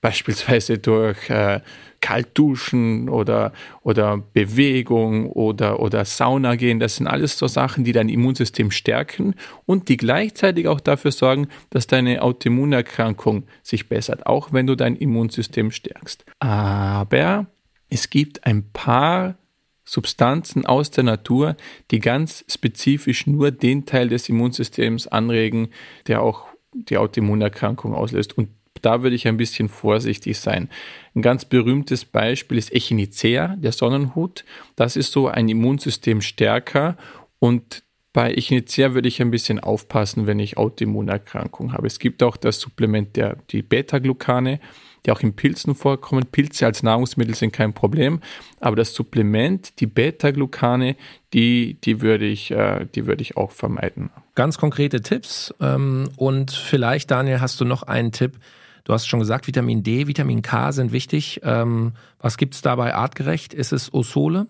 beispielsweise 0.06 0.78
durch 0.78 1.32
äh, 1.32 1.62
Kaltduschen 2.00 3.10
oder, 3.10 3.54
oder 3.82 4.18
Bewegung 4.18 5.32
oder, 5.32 5.80
oder 5.80 6.06
Sauna 6.06 6.54
gehen. 6.58 6.80
Das 6.80 6.98
sind 6.98 7.08
alles 7.08 7.40
so 7.40 7.48
Sachen, 7.48 7.84
die 7.84 7.92
dein 7.92 8.08
Immunsystem 8.10 8.70
stärken 8.70 9.34
und 9.66 9.90
die 9.90 9.98
gleichzeitig 9.98 10.68
auch 10.68 10.80
dafür 10.80 11.12
sorgen, 11.12 11.48
dass 11.72 11.88
deine 11.88 12.22
Autoimmunerkrankung 12.22 13.48
sich 13.64 13.90
bessert, 13.90 14.28
auch 14.28 14.54
wenn 14.54 14.68
du 14.68 14.76
dein 14.76 14.96
Immunsystem 14.96 15.72
stärkst. 15.72 16.24
Aber 16.38 17.48
es 17.90 18.12
gibt 18.12 18.46
ein 18.46 18.70
paar 18.74 19.40
Substanzen 19.86 20.68
aus 20.68 20.92
der 20.92 21.04
Natur, 21.04 21.56
die 21.90 21.98
ganz 21.98 22.46
spezifisch 22.48 23.26
nur 23.26 23.50
den 23.50 23.88
Teil 23.88 24.10
des 24.10 24.30
Immunsystems 24.30 25.08
anregen, 25.08 25.70
der 26.06 26.22
auch 26.22 26.46
die 26.76 26.98
Autoimmunerkrankung 26.98 27.96
auslöst. 27.96 28.38
Und 28.38 28.50
da 28.82 29.04
würde 29.04 29.16
ich 29.16 29.28
ein 29.28 29.38
bisschen 29.38 29.70
vorsichtig 29.70 30.38
sein. 30.40 30.70
Ein 31.16 31.22
ganz 31.22 31.46
berühmtes 31.46 32.06
Beispiel 32.06 32.58
ist 32.58 32.74
Echinacea, 32.74 33.56
der 33.58 33.72
Sonnenhut. 33.72 34.46
Das 34.76 34.96
ist 34.96 35.12
so 35.12 35.28
ein 35.28 35.50
Immunsystem 35.50 36.22
stärker 36.22 36.98
und 37.40 37.84
Bei 38.16 38.34
Echinacea 38.34 38.94
würde 38.94 39.10
ich 39.10 39.22
ein 39.22 39.30
bisschen 39.30 39.60
aufpassen, 39.60 40.26
wenn 40.26 40.40
ich 40.40 40.56
Autoimmunerkrankung 40.56 41.74
habe. 41.74 41.86
Es 41.86 42.00
gibt 42.00 42.24
auch 42.24 42.38
das 42.38 42.62
Supplement 42.62 43.14
der 43.18 43.36
die 43.50 43.62
Beta-Glucane, 43.62 44.62
die 45.06 45.12
auch 45.12 45.20
in 45.20 45.34
Pilzen 45.36 45.76
vorkommen. 45.76 46.26
Pilze 46.32 46.66
als 46.66 46.82
Nahrungsmittel 46.82 47.36
sind 47.36 47.52
kein 47.52 47.74
Problem, 47.74 48.22
aber 48.62 48.78
das 48.78 48.94
Supplement, 48.94 49.82
die 49.82 49.88
Beta-Glucane, 49.88 50.96
die, 51.34 51.74
die, 51.84 52.00
würde 52.00 52.26
ich, 52.26 52.52
äh, 52.52 52.86
die 52.96 53.06
würde 53.06 53.22
ich 53.22 53.36
auch 53.36 53.52
vermeiden. 53.52 54.12
Ganz 54.34 54.58
konkrete 54.58 55.02
Tipps 55.02 55.54
ähm, 55.60 56.10
und 56.16 56.52
vielleicht, 56.52 57.12
Daniel, 57.12 57.42
hast 57.42 57.60
du 57.60 57.66
noch 57.66 57.84
einen 57.84 58.14
Tipp, 58.14 58.40
Du 58.86 58.94
hast 58.94 59.08
schon 59.08 59.20
gesagt, 59.20 59.48
Vitamin 59.48 59.84
D, 59.84 60.08
Vitamin 60.08 60.42
K 60.42 60.72
sind 60.72 60.94
wichtig. 60.94 61.42
Ähm, 61.44 61.92
was 62.20 62.38
gibt 62.38 62.54
es 62.54 62.62
dabei 62.62 62.96
artgerecht? 62.96 63.54
Ist 63.54 63.74
es 63.74 63.94
Osole? 63.94 64.48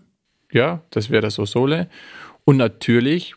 Ja, 0.51 0.83
das 0.91 1.09
wäre 1.09 1.23
das 1.23 1.39
Osole. 1.39 1.89
Und 2.43 2.57
natürlich 2.57 3.33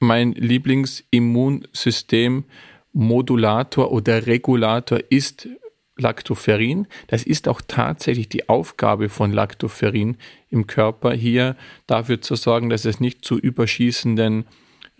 mein 0.00 0.32
Lieblingsimmunsystem 0.32 2.44
Modulator 2.92 3.92
oder 3.92 4.26
Regulator 4.26 4.98
ist 5.08 5.48
Lactoferrin. 5.96 6.88
Das 7.06 7.22
ist 7.22 7.46
auch 7.46 7.60
tatsächlich 7.66 8.28
die 8.28 8.48
Aufgabe 8.48 9.08
von 9.08 9.32
Lactoferrin 9.32 10.16
im 10.48 10.66
Körper, 10.66 11.12
hier 11.12 11.54
dafür 11.86 12.20
zu 12.20 12.34
sorgen, 12.34 12.70
dass 12.70 12.84
es 12.84 12.98
nicht 12.98 13.24
zu 13.24 13.38
überschießenden 13.38 14.46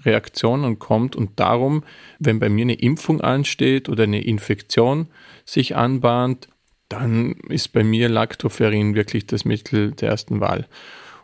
Reaktionen 0.04 0.78
kommt. 0.78 1.16
Und 1.16 1.38
darum, 1.38 1.84
wenn 2.18 2.38
bei 2.38 2.48
mir 2.48 2.62
eine 2.62 2.74
Impfung 2.74 3.20
ansteht 3.20 3.88
oder 3.88 4.04
eine 4.04 4.22
Infektion 4.22 5.08
sich 5.44 5.76
anbahnt, 5.76 6.48
dann 6.88 7.32
ist 7.48 7.68
bei 7.68 7.84
mir 7.84 8.08
Lactoferrin 8.08 8.94
wirklich 8.94 9.26
das 9.26 9.44
Mittel 9.44 9.92
der 9.92 10.10
ersten 10.10 10.40
Wahl. 10.40 10.66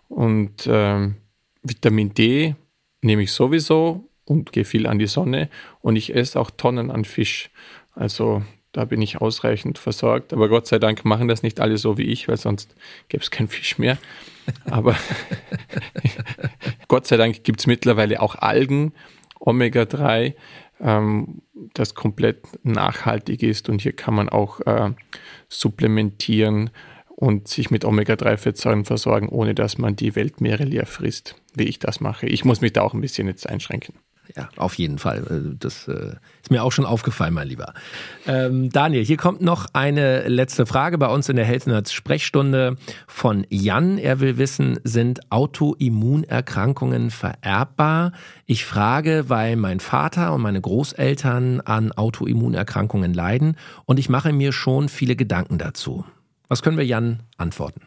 Und 0.08 0.68
ähm, 0.70 1.16
Vitamin 1.62 2.14
D 2.14 2.54
nehme 3.02 3.22
ich 3.22 3.32
sowieso 3.32 4.08
und 4.24 4.52
gehe 4.52 4.64
viel 4.64 4.86
an 4.86 4.98
die 4.98 5.06
Sonne 5.06 5.48
und 5.80 5.96
ich 5.96 6.14
esse 6.14 6.38
auch 6.38 6.50
Tonnen 6.50 6.90
an 6.90 7.04
Fisch. 7.04 7.50
Also 7.94 8.42
da 8.76 8.84
bin 8.84 9.00
ich 9.00 9.22
ausreichend 9.22 9.78
versorgt. 9.78 10.34
Aber 10.34 10.50
Gott 10.50 10.66
sei 10.66 10.78
Dank 10.78 11.06
machen 11.06 11.28
das 11.28 11.42
nicht 11.42 11.60
alle 11.60 11.78
so 11.78 11.96
wie 11.96 12.02
ich, 12.02 12.28
weil 12.28 12.36
sonst 12.36 12.74
gäbe 13.08 13.22
es 13.22 13.30
keinen 13.30 13.48
Fisch 13.48 13.78
mehr. 13.78 13.96
Aber 14.66 14.94
Gott 16.88 17.06
sei 17.06 17.16
Dank 17.16 17.42
gibt 17.42 17.60
es 17.60 17.66
mittlerweile 17.66 18.20
auch 18.20 18.34
Algen, 18.34 18.92
Omega-3, 19.40 20.34
ähm, 20.82 21.40
das 21.72 21.94
komplett 21.94 22.44
nachhaltig 22.64 23.42
ist. 23.42 23.70
Und 23.70 23.80
hier 23.80 23.94
kann 23.94 24.12
man 24.12 24.28
auch 24.28 24.60
äh, 24.60 24.90
supplementieren 25.48 26.68
und 27.06 27.48
sich 27.48 27.70
mit 27.70 27.86
Omega-3-Fettsäuren 27.86 28.84
versorgen, 28.84 29.30
ohne 29.30 29.54
dass 29.54 29.78
man 29.78 29.96
die 29.96 30.14
Weltmeere 30.16 30.64
leer 30.64 30.84
frisst, 30.84 31.36
wie 31.54 31.64
ich 31.64 31.78
das 31.78 32.00
mache. 32.00 32.26
Ich 32.26 32.44
muss 32.44 32.60
mich 32.60 32.74
da 32.74 32.82
auch 32.82 32.92
ein 32.92 33.00
bisschen 33.00 33.26
jetzt 33.26 33.48
einschränken. 33.48 33.94
Ja, 34.34 34.48
auf 34.56 34.74
jeden 34.74 34.98
Fall. 34.98 35.18
Äh, 35.18 35.56
das 35.58 35.88
äh, 35.88 36.14
ist 36.42 36.50
mir 36.50 36.62
auch 36.62 36.72
schon 36.72 36.84
aufgefallen, 36.84 37.34
mein 37.34 37.48
Lieber. 37.48 37.74
Ähm, 38.26 38.70
Daniel, 38.70 39.04
hier 39.04 39.16
kommt 39.16 39.40
noch 39.40 39.66
eine 39.72 40.26
letzte 40.28 40.66
Frage 40.66 40.98
bei 40.98 41.08
uns 41.08 41.28
in 41.28 41.36
der 41.36 41.46
Nerds 41.66 41.92
Sprechstunde 41.92 42.76
von 43.06 43.46
Jan. 43.50 43.98
Er 43.98 44.20
will 44.20 44.38
wissen, 44.38 44.80
sind 44.84 45.30
Autoimmunerkrankungen 45.30 47.10
vererbbar? 47.10 48.12
Ich 48.46 48.64
frage, 48.64 49.28
weil 49.28 49.56
mein 49.56 49.80
Vater 49.80 50.32
und 50.34 50.42
meine 50.42 50.60
Großeltern 50.60 51.60
an 51.60 51.92
Autoimmunerkrankungen 51.92 53.14
leiden 53.14 53.56
und 53.84 53.98
ich 53.98 54.08
mache 54.08 54.32
mir 54.32 54.52
schon 54.52 54.88
viele 54.88 55.16
Gedanken 55.16 55.58
dazu. 55.58 56.04
Was 56.48 56.62
können 56.62 56.78
wir 56.78 56.86
Jan 56.86 57.20
antworten? 57.36 57.82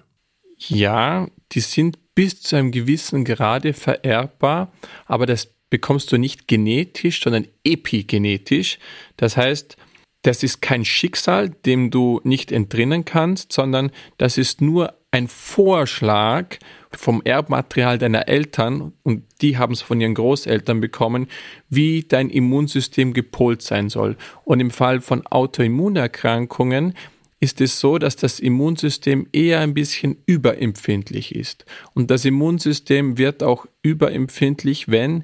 Ja, 0.58 1.27
die 1.53 1.62
sind 1.62 1.98
bis 2.15 2.41
zu 2.41 2.58
einem 2.58 2.72
gewissen 2.72 3.24
Grade 3.24 3.74
vererbbar, 3.74 4.74
aber 5.05 5.25
das 5.25 5.48
bekommst 5.70 6.12
du 6.12 6.18
nicht 6.18 6.48
genetisch, 6.48 7.22
sondern 7.22 7.48
epigenetisch. 7.64 8.80
Das 9.18 9.38
heißt, 9.38 9.78
das 10.24 10.44
ist 10.44 10.62
kein 10.62 10.84
Schicksal, 10.84 11.50
dem 11.50 11.92
du 11.92 12.20
nicht 12.24 12.52
entrinnen 12.52 13.06
kannst, 13.06 13.54
sondern 13.54 13.92
das 14.18 14.38
ist 14.38 14.62
nur 14.62 14.94
ein 15.12 15.28
Vorschlag 15.28 16.58
vom 16.92 17.22
Erbmaterial 17.24 17.98
deiner 17.98 18.28
Eltern 18.28 18.94
und 19.04 19.24
die 19.42 19.58
haben 19.58 19.74
es 19.74 19.82
von 19.82 20.02
ihren 20.02 20.14
Großeltern 20.14 20.82
bekommen, 20.82 21.28
wie 21.70 22.04
dein 22.04 22.30
Immunsystem 22.30 23.14
gepolt 23.14 23.62
sein 23.62 23.90
soll. 23.90 24.18
Und 24.44 24.60
im 24.60 24.72
Fall 24.72 25.02
von 25.02 25.26
Autoimmunerkrankungen 25.26 26.94
ist 27.40 27.62
es 27.62 27.80
so, 27.80 27.98
dass 27.98 28.16
das 28.18 28.40
Immunsystem 28.40 29.28
eher 29.32 29.62
ein 29.62 29.74
bisschen 29.74 30.18
überempfindlich 30.26 31.34
ist. 31.34 31.65
Und 31.93 32.12
das 32.12 32.26
Immunsystem 32.26 33.17
wird 33.17 33.43
auch 33.43 33.65
überempfindlich, 33.82 34.89
wenn 34.89 35.24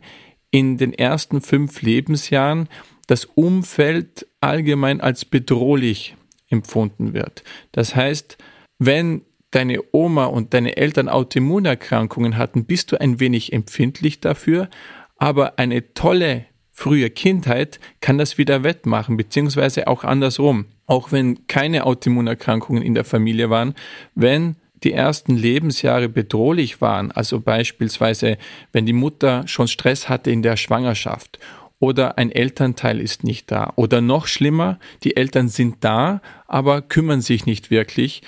in 0.55 0.77
den 0.77 0.93
ersten 0.93 1.41
fünf 1.41 1.81
Lebensjahren 1.81 2.69
das 3.07 3.25
Umfeld 3.25 4.25
allgemein 4.39 5.01
als 5.01 5.25
bedrohlich 5.25 6.15
empfunden 6.47 7.13
wird. 7.13 7.43
Das 7.73 7.93
heißt, 7.93 8.37
wenn 8.79 9.23
deine 9.51 9.79
Oma 9.91 10.27
und 10.27 10.53
deine 10.53 10.77
Eltern 10.77 11.09
Autoimmunerkrankungen 11.09 12.37
hatten, 12.37 12.63
bist 12.63 12.93
du 12.93 13.01
ein 13.01 13.19
wenig 13.19 13.51
empfindlich 13.51 14.21
dafür, 14.21 14.69
aber 15.17 15.59
eine 15.59 15.93
tolle 15.93 16.45
frühe 16.71 17.09
Kindheit 17.09 17.81
kann 17.99 18.17
das 18.17 18.37
wieder 18.37 18.63
wettmachen, 18.63 19.17
beziehungsweise 19.17 19.87
auch 19.87 20.05
andersrum. 20.05 20.67
Auch 20.85 21.11
wenn 21.11 21.47
keine 21.47 21.85
Autoimmunerkrankungen 21.85 22.81
in 22.81 22.93
der 22.93 23.03
Familie 23.03 23.49
waren, 23.49 23.75
wenn 24.13 24.55
die 24.85 24.93
ersten 24.93 25.35
Lebensjahre 25.35 26.07
bedrohlich 26.07 26.79
waren, 26.79 27.11
also 27.11 27.41
beispielsweise 27.41 28.37
wenn 28.71 28.85
die 28.85 28.93
Mutter 28.93 29.47
schon 29.47 29.67
Stress 29.67 30.07
hatte 30.07 30.31
in 30.31 30.43
der 30.43 30.55
Schwangerschaft 30.55 31.39
oder 31.79 32.17
ein 32.17 32.31
Elternteil 32.31 33.01
ist 33.01 33.23
nicht 33.23 33.51
da 33.51 33.73
oder 33.75 33.99
noch 33.99 34.27
schlimmer, 34.27 34.79
die 35.03 35.17
Eltern 35.17 35.49
sind 35.49 35.77
da, 35.81 36.21
aber 36.47 36.81
kümmern 36.81 37.21
sich 37.21 37.45
nicht 37.45 37.71
wirklich, 37.71 38.21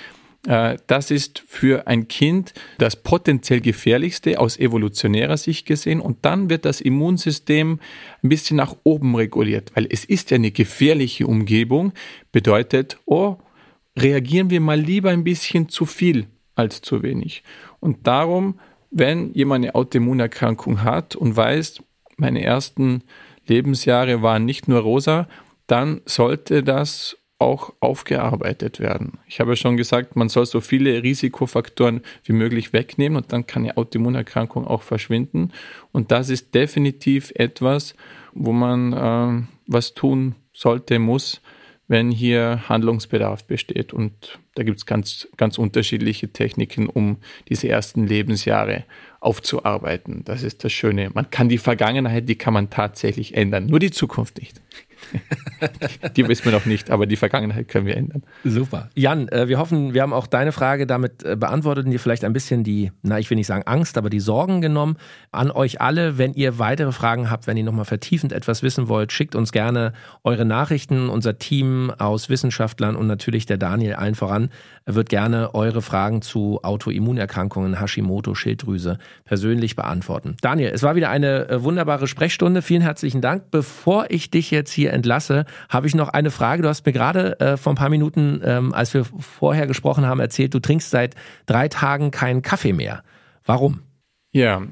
äh, 0.46 0.76
das 0.86 1.10
ist 1.10 1.42
für 1.46 1.86
ein 1.86 2.08
Kind 2.08 2.54
das 2.78 2.96
potenziell 2.96 3.60
gefährlichste 3.60 4.38
aus 4.38 4.58
evolutionärer 4.58 5.36
Sicht 5.36 5.66
gesehen. 5.66 6.00
Und 6.00 6.24
dann 6.24 6.50
wird 6.50 6.64
das 6.64 6.80
Immunsystem 6.80 7.80
ein 8.22 8.28
bisschen 8.28 8.56
nach 8.56 8.76
oben 8.84 9.14
reguliert, 9.14 9.72
weil 9.74 9.86
es 9.90 10.04
ist 10.04 10.30
ja 10.30 10.36
eine 10.36 10.50
gefährliche 10.50 11.26
Umgebung. 11.26 11.92
Bedeutet, 12.32 12.98
oh, 13.04 13.36
reagieren 13.98 14.50
wir 14.50 14.60
mal 14.60 14.80
lieber 14.80 15.10
ein 15.10 15.24
bisschen 15.24 15.68
zu 15.68 15.86
viel 15.86 16.26
als 16.58 16.82
zu 16.82 17.02
wenig. 17.02 17.42
Und 17.80 18.06
darum, 18.06 18.58
wenn 18.90 19.32
jemand 19.34 19.64
eine 19.64 19.74
Autoimmunerkrankung 19.74 20.82
hat 20.82 21.14
und 21.16 21.36
weiß, 21.36 21.82
meine 22.16 22.42
ersten 22.42 23.02
Lebensjahre 23.46 24.22
waren 24.22 24.44
nicht 24.44 24.68
nur 24.68 24.80
rosa, 24.80 25.28
dann 25.66 26.00
sollte 26.04 26.62
das 26.62 27.16
auch 27.38 27.72
aufgearbeitet 27.78 28.80
werden. 28.80 29.18
Ich 29.28 29.38
habe 29.38 29.52
ja 29.52 29.56
schon 29.56 29.76
gesagt, 29.76 30.16
man 30.16 30.28
soll 30.28 30.44
so 30.44 30.60
viele 30.60 31.02
Risikofaktoren 31.02 32.00
wie 32.24 32.32
möglich 32.32 32.72
wegnehmen 32.72 33.16
und 33.16 33.32
dann 33.32 33.46
kann 33.46 33.62
eine 33.62 33.76
Autoimmunerkrankung 33.76 34.66
auch 34.66 34.82
verschwinden. 34.82 35.52
Und 35.92 36.10
das 36.10 36.30
ist 36.30 36.54
definitiv 36.54 37.30
etwas, 37.36 37.94
wo 38.34 38.52
man 38.52 38.92
äh, 38.92 39.46
was 39.68 39.94
tun 39.94 40.34
sollte, 40.52 40.98
muss, 40.98 41.40
wenn 41.86 42.10
hier 42.10 42.68
Handlungsbedarf 42.68 43.44
besteht. 43.44 43.92
Und 43.92 44.40
da 44.58 44.64
gibt 44.64 44.78
es 44.78 44.86
ganz, 44.86 45.28
ganz 45.36 45.56
unterschiedliche 45.56 46.32
Techniken, 46.32 46.88
um 46.88 47.18
diese 47.48 47.68
ersten 47.68 48.08
Lebensjahre 48.08 48.82
aufzuarbeiten. 49.20 50.24
Das 50.24 50.42
ist 50.42 50.64
das 50.64 50.72
Schöne. 50.72 51.10
Man 51.14 51.30
kann 51.30 51.48
die 51.48 51.58
Vergangenheit, 51.58 52.28
die 52.28 52.34
kann 52.34 52.54
man 52.54 52.68
tatsächlich 52.68 53.36
ändern, 53.36 53.66
nur 53.66 53.78
die 53.78 53.92
Zukunft 53.92 54.38
nicht. 54.38 54.60
die 56.16 56.26
wissen 56.28 56.44
wir 56.44 56.52
noch 56.52 56.66
nicht, 56.66 56.90
aber 56.90 57.06
die 57.06 57.16
Vergangenheit 57.16 57.68
können 57.68 57.86
wir 57.86 57.96
ändern. 57.96 58.22
Super. 58.44 58.90
Jan, 58.94 59.28
äh, 59.28 59.48
wir 59.48 59.58
hoffen, 59.58 59.94
wir 59.94 60.02
haben 60.02 60.12
auch 60.12 60.26
deine 60.26 60.52
Frage 60.52 60.86
damit 60.86 61.22
äh, 61.24 61.36
beantwortet 61.36 61.86
und 61.86 61.92
dir 61.92 62.00
vielleicht 62.00 62.24
ein 62.24 62.32
bisschen 62.32 62.64
die, 62.64 62.92
na, 63.02 63.18
ich 63.18 63.28
will 63.30 63.36
nicht 63.36 63.46
sagen 63.46 63.64
Angst, 63.66 63.98
aber 63.98 64.10
die 64.10 64.20
Sorgen 64.20 64.60
genommen. 64.60 64.96
An 65.32 65.50
euch 65.50 65.80
alle, 65.80 66.18
wenn 66.18 66.34
ihr 66.34 66.58
weitere 66.58 66.92
Fragen 66.92 67.30
habt, 67.30 67.46
wenn 67.46 67.56
ihr 67.56 67.64
nochmal 67.64 67.84
vertiefend 67.84 68.32
etwas 68.32 68.62
wissen 68.62 68.88
wollt, 68.88 69.12
schickt 69.12 69.34
uns 69.34 69.52
gerne 69.52 69.92
eure 70.24 70.44
Nachrichten. 70.44 71.08
Unser 71.08 71.38
Team 71.38 71.92
aus 71.98 72.28
Wissenschaftlern 72.28 72.96
und 72.96 73.06
natürlich 73.06 73.46
der 73.46 73.58
Daniel 73.58 73.94
allen 73.94 74.14
voran 74.14 74.50
wird 74.86 75.08
gerne 75.08 75.54
eure 75.54 75.82
Fragen 75.82 76.22
zu 76.22 76.60
Autoimmunerkrankungen, 76.62 77.78
Hashimoto, 77.78 78.34
Schilddrüse 78.34 78.98
persönlich 79.24 79.76
beantworten. 79.76 80.36
Daniel, 80.40 80.70
es 80.72 80.82
war 80.82 80.96
wieder 80.96 81.10
eine 81.10 81.48
äh, 81.48 81.62
wunderbare 81.62 82.06
Sprechstunde. 82.06 82.62
Vielen 82.62 82.82
herzlichen 82.82 83.20
Dank. 83.20 83.50
Bevor 83.50 84.06
ich 84.08 84.30
dich 84.30 84.50
jetzt 84.50 84.72
hier 84.72 84.87
entlasse, 84.92 85.44
habe 85.68 85.86
ich 85.86 85.94
noch 85.94 86.08
eine 86.08 86.30
Frage. 86.30 86.62
Du 86.62 86.68
hast 86.68 86.84
mir 86.86 86.92
gerade 86.92 87.38
äh, 87.40 87.56
vor 87.56 87.72
ein 87.72 87.76
paar 87.76 87.90
Minuten, 87.90 88.40
ähm, 88.44 88.72
als 88.72 88.94
wir 88.94 89.04
vorher 89.04 89.66
gesprochen 89.66 90.06
haben, 90.06 90.20
erzählt, 90.20 90.54
du 90.54 90.60
trinkst 90.60 90.90
seit 90.90 91.14
drei 91.46 91.68
Tagen 91.68 92.10
keinen 92.10 92.42
Kaffee 92.42 92.72
mehr. 92.72 93.02
Warum? 93.44 93.80
Ja, 94.30 94.62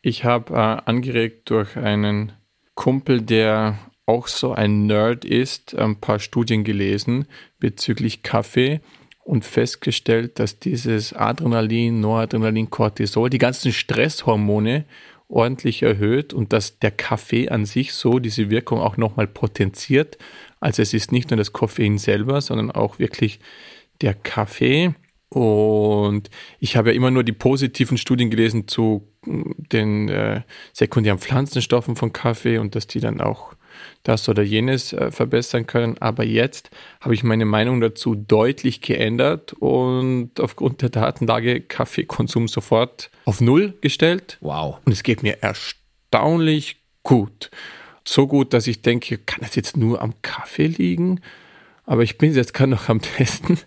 ich 0.00 0.24
habe 0.24 0.54
äh, 0.54 0.56
angeregt 0.56 1.50
durch 1.50 1.76
einen 1.76 2.32
Kumpel, 2.74 3.20
der 3.20 3.78
auch 4.06 4.26
so 4.26 4.52
ein 4.52 4.86
Nerd 4.86 5.24
ist, 5.24 5.76
ein 5.78 5.96
paar 5.96 6.18
Studien 6.18 6.64
gelesen 6.64 7.26
bezüglich 7.58 8.22
Kaffee 8.22 8.80
und 9.24 9.44
festgestellt, 9.44 10.38
dass 10.38 10.58
dieses 10.58 11.12
Adrenalin, 11.12 12.00
Noradrenalin, 12.00 12.70
Cortisol, 12.70 13.30
die 13.30 13.38
ganzen 13.38 13.72
Stresshormone 13.72 14.84
ordentlich 15.32 15.82
erhöht 15.82 16.34
und 16.34 16.52
dass 16.52 16.78
der 16.78 16.90
Kaffee 16.90 17.48
an 17.48 17.64
sich 17.64 17.94
so 17.94 18.18
diese 18.18 18.50
Wirkung 18.50 18.80
auch 18.80 18.96
nochmal 18.96 19.26
potenziert. 19.26 20.18
Also 20.60 20.82
es 20.82 20.94
ist 20.94 21.10
nicht 21.10 21.30
nur 21.30 21.38
das 21.38 21.52
Koffein 21.52 21.98
selber, 21.98 22.40
sondern 22.40 22.70
auch 22.70 22.98
wirklich 22.98 23.40
der 24.02 24.14
Kaffee. 24.14 24.94
Und 25.30 26.28
ich 26.60 26.76
habe 26.76 26.90
ja 26.90 26.96
immer 26.96 27.10
nur 27.10 27.24
die 27.24 27.32
positiven 27.32 27.96
Studien 27.96 28.30
gelesen 28.30 28.68
zu 28.68 29.08
den 29.24 30.08
äh, 30.10 30.42
sekundären 30.74 31.18
Pflanzenstoffen 31.18 31.96
von 31.96 32.12
Kaffee 32.12 32.58
und 32.58 32.74
dass 32.74 32.86
die 32.86 33.00
dann 33.00 33.20
auch 33.20 33.54
das 34.02 34.28
oder 34.28 34.42
jenes 34.42 34.92
äh, 34.92 35.10
verbessern 35.10 35.66
können. 35.66 35.96
Aber 35.98 36.24
jetzt 36.24 36.70
habe 37.00 37.14
ich 37.14 37.22
meine 37.22 37.44
Meinung 37.44 37.80
dazu 37.80 38.14
deutlich 38.14 38.80
geändert 38.80 39.52
und 39.54 40.40
aufgrund 40.40 40.82
der 40.82 40.90
Datenlage 40.90 41.60
Kaffeekonsum 41.60 42.48
sofort 42.48 43.10
auf 43.24 43.40
Null 43.40 43.74
gestellt. 43.80 44.38
Wow. 44.40 44.78
Und 44.84 44.92
es 44.92 45.02
geht 45.02 45.22
mir 45.22 45.42
erstaunlich 45.42 46.82
gut. 47.02 47.50
So 48.04 48.26
gut, 48.26 48.52
dass 48.52 48.66
ich 48.66 48.82
denke, 48.82 49.18
kann 49.18 49.40
das 49.42 49.54
jetzt 49.54 49.76
nur 49.76 50.02
am 50.02 50.14
Kaffee 50.22 50.66
liegen? 50.66 51.20
Aber 51.84 52.02
ich 52.02 52.18
bin 52.18 52.34
jetzt 52.34 52.54
gerade 52.54 52.70
noch 52.70 52.88
am 52.88 53.00
Testen. 53.16 53.58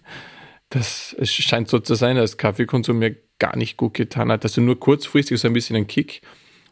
Das, 0.70 1.16
es 1.20 1.32
scheint 1.32 1.70
so 1.70 1.80
zu 1.80 1.96
sein, 1.96 2.16
dass 2.16 2.38
Kaffeekonsum 2.38 3.00
mir 3.00 3.16
gar 3.40 3.56
nicht 3.58 3.78
gut 3.78 3.94
getan 3.94 4.32
hat. 4.32 4.44
Also 4.44 4.62
nur 4.62 4.80
kurzfristig 4.80 5.40
so 5.40 5.48
ein 5.48 5.54
bisschen 5.54 5.76
ein 5.76 5.88
Kick 5.88 6.22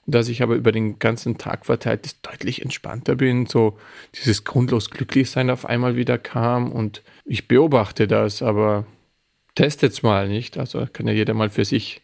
dass 0.05 0.27
ich 0.27 0.43
aber 0.43 0.55
über 0.55 0.71
den 0.71 0.99
ganzen 0.99 1.37
Tag 1.37 1.65
verteilt 1.65 2.25
deutlich 2.25 2.61
entspannter 2.61 3.15
bin, 3.15 3.45
so 3.45 3.77
dieses 4.15 4.43
grundlos 4.43 4.89
Glücklichsein 4.89 5.49
auf 5.49 5.65
einmal 5.65 5.95
wieder 5.95 6.17
kam 6.17 6.71
und 6.71 7.03
ich 7.25 7.47
beobachte 7.47 8.07
das, 8.07 8.41
aber 8.41 8.85
testet's 9.55 10.03
mal 10.03 10.27
nicht. 10.27 10.57
Also 10.57 10.85
kann 10.91 11.07
ja 11.07 11.13
jeder 11.13 11.33
mal 11.33 11.49
für 11.49 11.65
sich 11.65 12.01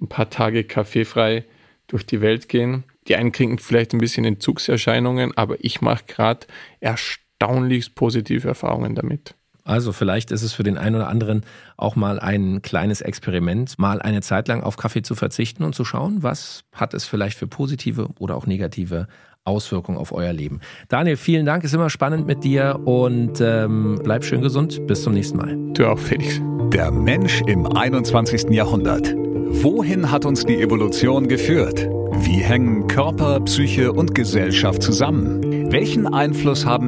ein 0.00 0.08
paar 0.08 0.30
Tage 0.30 0.64
kaffeefrei 0.64 1.44
durch 1.86 2.04
die 2.04 2.20
Welt 2.20 2.48
gehen. 2.48 2.84
Die 3.08 3.16
einen 3.16 3.32
kriegen 3.32 3.58
vielleicht 3.58 3.94
ein 3.94 3.98
bisschen 3.98 4.24
Entzugserscheinungen, 4.24 5.36
aber 5.36 5.56
ich 5.60 5.80
mache 5.80 6.04
gerade 6.06 6.46
erstaunlich 6.80 7.94
positive 7.94 8.46
Erfahrungen 8.46 8.94
damit. 8.94 9.34
Also 9.68 9.92
vielleicht 9.92 10.30
ist 10.30 10.42
es 10.42 10.54
für 10.54 10.62
den 10.62 10.78
einen 10.78 10.96
oder 10.96 11.08
anderen 11.08 11.42
auch 11.76 11.94
mal 11.94 12.18
ein 12.18 12.62
kleines 12.62 13.02
Experiment, 13.02 13.78
mal 13.78 14.00
eine 14.00 14.22
Zeit 14.22 14.48
lang 14.48 14.62
auf 14.62 14.78
Kaffee 14.78 15.02
zu 15.02 15.14
verzichten 15.14 15.62
und 15.62 15.74
zu 15.74 15.84
schauen, 15.84 16.22
was 16.22 16.64
hat 16.72 16.94
es 16.94 17.04
vielleicht 17.04 17.36
für 17.36 17.46
positive 17.46 18.08
oder 18.18 18.36
auch 18.36 18.46
negative 18.46 19.08
Auswirkungen 19.44 19.98
auf 19.98 20.12
euer 20.12 20.32
Leben. 20.32 20.60
Daniel, 20.88 21.16
vielen 21.16 21.44
Dank, 21.44 21.64
ist 21.64 21.74
immer 21.74 21.90
spannend 21.90 22.26
mit 22.26 22.44
dir 22.44 22.80
und 22.84 23.40
ähm, 23.42 24.00
bleib 24.02 24.24
schön 24.24 24.40
gesund. 24.40 24.86
Bis 24.86 25.02
zum 25.02 25.12
nächsten 25.12 25.36
Mal. 25.36 25.54
Du 25.74 25.86
auch, 25.86 25.98
Felix. 25.98 26.40
Der 26.72 26.90
Mensch 26.90 27.42
im 27.46 27.66
21. 27.66 28.50
Jahrhundert. 28.50 29.14
Wohin 29.14 30.10
hat 30.10 30.24
uns 30.24 30.44
die 30.44 30.60
Evolution 30.60 31.28
geführt? 31.28 31.88
Wie 32.20 32.38
hängen 32.38 32.86
Körper, 32.86 33.40
Psyche 33.40 33.92
und 33.92 34.14
Gesellschaft 34.14 34.82
zusammen? 34.82 35.70
Welchen 35.70 36.06
Einfluss 36.06 36.64
haben 36.64 36.77